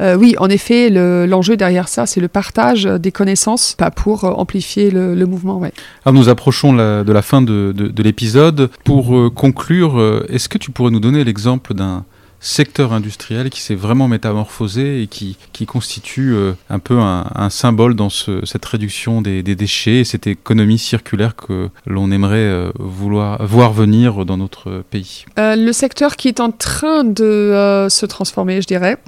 [0.00, 0.88] oui, en effet,
[1.26, 5.58] l'enjeu derrière ça, c'est le partage des connaissances pas pour amplifier le, mouvement.
[5.58, 5.72] Ouais.
[6.06, 8.70] Nous approchons de la fin de, de l'épisode.
[8.84, 12.04] Pour conclure, est-ce que tu pourrais nous donner l'exemple d'un
[12.40, 17.94] secteur industriel qui s'est vraiment métamorphosé et qui, qui constitue euh, un peu un, symbole
[17.94, 23.44] dans ce, cette réduction des, déchets et cette économie circulaire que l'on aimerait euh, vouloir
[23.44, 25.24] voir venir dans notre pays.
[25.38, 28.98] Euh, le secteur qui est en train de se transformer, je dirais,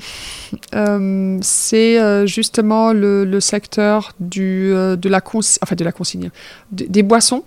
[1.43, 5.20] c'est justement le, le, secteur du, de, la
[5.62, 6.31] enfin de la consigne,
[6.72, 7.45] des boissons.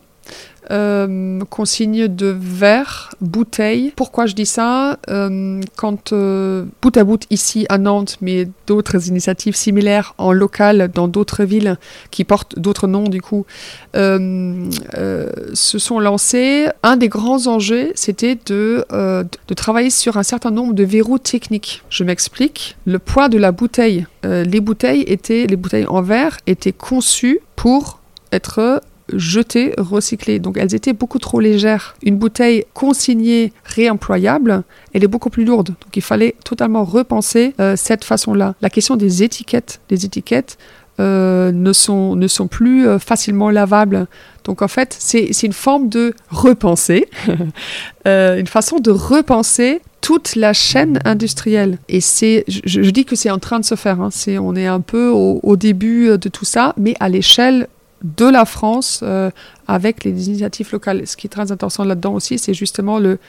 [0.72, 3.92] Euh, consigne de verre, bouteilles.
[3.96, 4.98] Pourquoi je dis ça?
[5.10, 10.90] Euh, Quand euh, bout à bout ici à Nantes, mais d'autres initiatives similaires en local
[10.94, 11.78] dans d'autres villes
[12.12, 13.46] qui portent d'autres noms du coup,
[13.94, 20.74] se sont lancés, un des grands enjeux, c'était de, de travailler sur un certain nombre
[20.74, 21.84] de verrous techniques.
[21.90, 22.78] Je m'explique.
[22.86, 24.06] Le poids de la bouteille.
[24.24, 28.00] les bouteilles étaient, les bouteilles en verre étaient conçues pour
[28.32, 28.82] être
[29.12, 30.40] jetées, recyclées.
[30.40, 31.96] Donc elles étaient beaucoup trop légères.
[32.04, 35.70] Une bouteille consignée, réemployable, elle est beaucoup plus lourde.
[35.70, 38.56] Donc il fallait totalement repenser euh, cette façon-là.
[38.62, 40.58] La question des étiquettes, les étiquettes
[41.00, 44.08] euh, ne, sont, ne sont plus euh, facilement lavables.
[44.44, 47.10] Donc en fait, c'est une forme de repenser,
[48.06, 51.78] une façon de repenser toute la chaîne industrielle.
[51.88, 54.02] Et c'est, je, dis que c'est en train de se faire.
[54.02, 54.10] Hein.
[54.42, 57.70] On est un peu au, début de tout ça, mais à l'échelle
[58.04, 59.32] de la France euh,
[59.68, 61.08] avec les initiatives locales.
[61.08, 63.20] Ce qui est très intéressant là-dedans aussi, c'est justement le,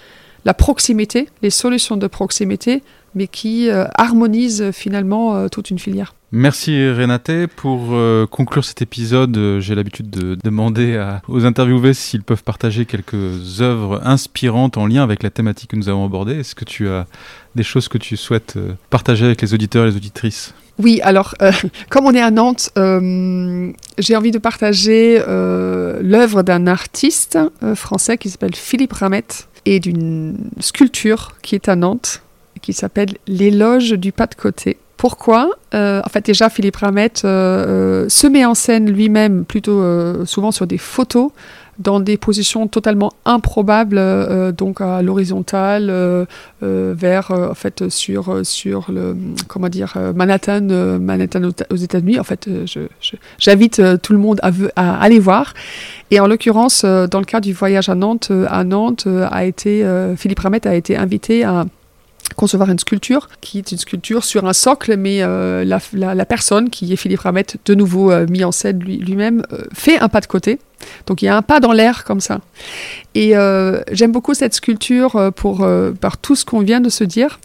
[0.44, 2.82] la proximité, les solutions de proximité
[3.16, 6.16] mais qui harmonise finalement toute une filière.
[6.32, 7.30] Merci Renate.
[7.54, 7.96] Pour
[8.28, 14.78] conclure cet épisode, j'ai l'habitude de demander aux interviewés s'ils peuvent partager quelques œuvres inspirantes
[14.78, 16.40] en lien avec la thématique que nous avons abordée.
[16.40, 17.06] Est-ce que tu as
[17.54, 18.58] des choses que tu souhaites
[18.90, 20.52] partager avec les auditeurs et les auditrices?
[20.78, 21.52] Oui, alors, euh,
[21.88, 27.38] comme on est à Nantes, euh, j'ai envie de partager euh, l'œuvre d'un artiste
[27.74, 32.22] français qui s'appelle Philippe Ramette et d'une sculpture qui est à Nantes,
[32.60, 34.78] qui s'appelle L'éloge du pas de côté.
[35.04, 39.82] Pourquoi En fait, déjà, Philippe Ramette se met en scène lui-même, plutôt
[40.24, 41.30] souvent sur des photos,
[41.78, 46.24] dans des positions totalement improbables, euh, donc à l'horizontale, euh,
[46.62, 49.16] euh, vers, en fait, sur, sur le,
[49.48, 50.62] comment dire, Manhattan,
[51.00, 52.18] Manhattan aux États-Unis.
[52.18, 52.48] En fait,
[53.38, 55.54] j'invite tout le monde à, à, aller voir.
[56.10, 59.84] Et en l'occurrence, dans le cas du voyage à Nantes, à Nantes, a été,
[60.16, 61.64] Philippe Ramette a été invité à
[62.36, 66.92] concevoir une sculpture qui est une sculpture sur un socle, mais la, la, personne qui
[66.92, 70.58] est Philippe Ramette, de nouveau mis en scène lui-même, fait un pas de côté
[71.06, 72.40] donc il y a un pas dans l'air comme ça.
[73.14, 76.88] Et euh, j'aime beaucoup cette sculpture euh, pour, euh, par tout ce qu'on vient de
[76.88, 77.38] se dire,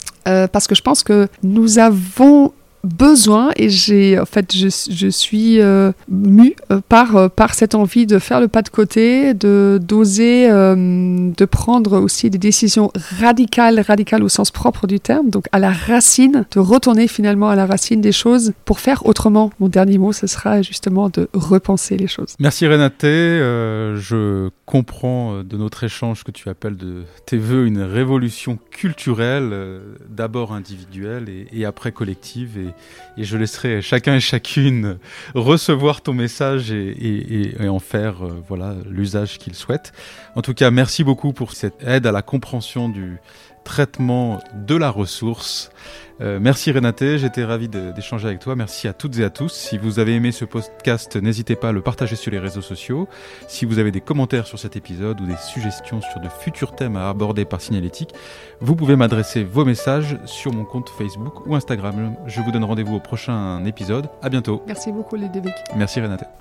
[0.51, 2.53] parce que je pense que nous avons
[2.83, 7.75] besoin et j'ai en fait je, je suis euh, mue euh, par euh, par cette
[7.75, 13.79] envie de faire le pas de côté de d'oser de prendre aussi des décisions radicales
[13.81, 17.65] radicales au sens propre du terme donc à la racine de retourner finalement à la
[17.65, 19.51] racine des choses pour faire autrement.
[19.59, 22.35] Mon dernier mot ce sera justement de repenser les choses.
[22.39, 23.03] Merci Renate.
[23.03, 29.53] Je comprends de notre échange que tu appelles de tes voeux une révolution culturelle
[30.09, 32.57] d'abord individuelle et, après collective
[33.17, 34.97] et, je laisserai chacun et chacune
[35.35, 39.93] recevoir ton message et, en faire euh, voilà l'usage qu'il souhaite.
[40.35, 43.17] En tout cas, merci beaucoup pour cette aide à la compréhension du
[43.69, 45.69] traitement de la ressource.
[46.21, 48.55] Euh, merci Renate, j'étais ravi d'échanger avec toi.
[48.55, 49.53] Merci à toutes et à tous.
[49.53, 53.07] Si vous avez aimé ce podcast, n'hésitez pas à le partager sur les réseaux sociaux.
[53.47, 56.95] Si vous avez des commentaires sur cet épisode ou des suggestions sur de futurs thèmes
[56.95, 58.11] à aborder par Signalétique,
[58.59, 62.15] vous pouvez m'adresser vos messages sur mon compte Facebook ou Instagram.
[62.25, 64.09] Je vous donne rendez-vous au prochain épisode.
[64.23, 64.63] À bientôt.
[64.65, 65.29] Merci beaucoup les
[65.75, 66.29] Merci Renate.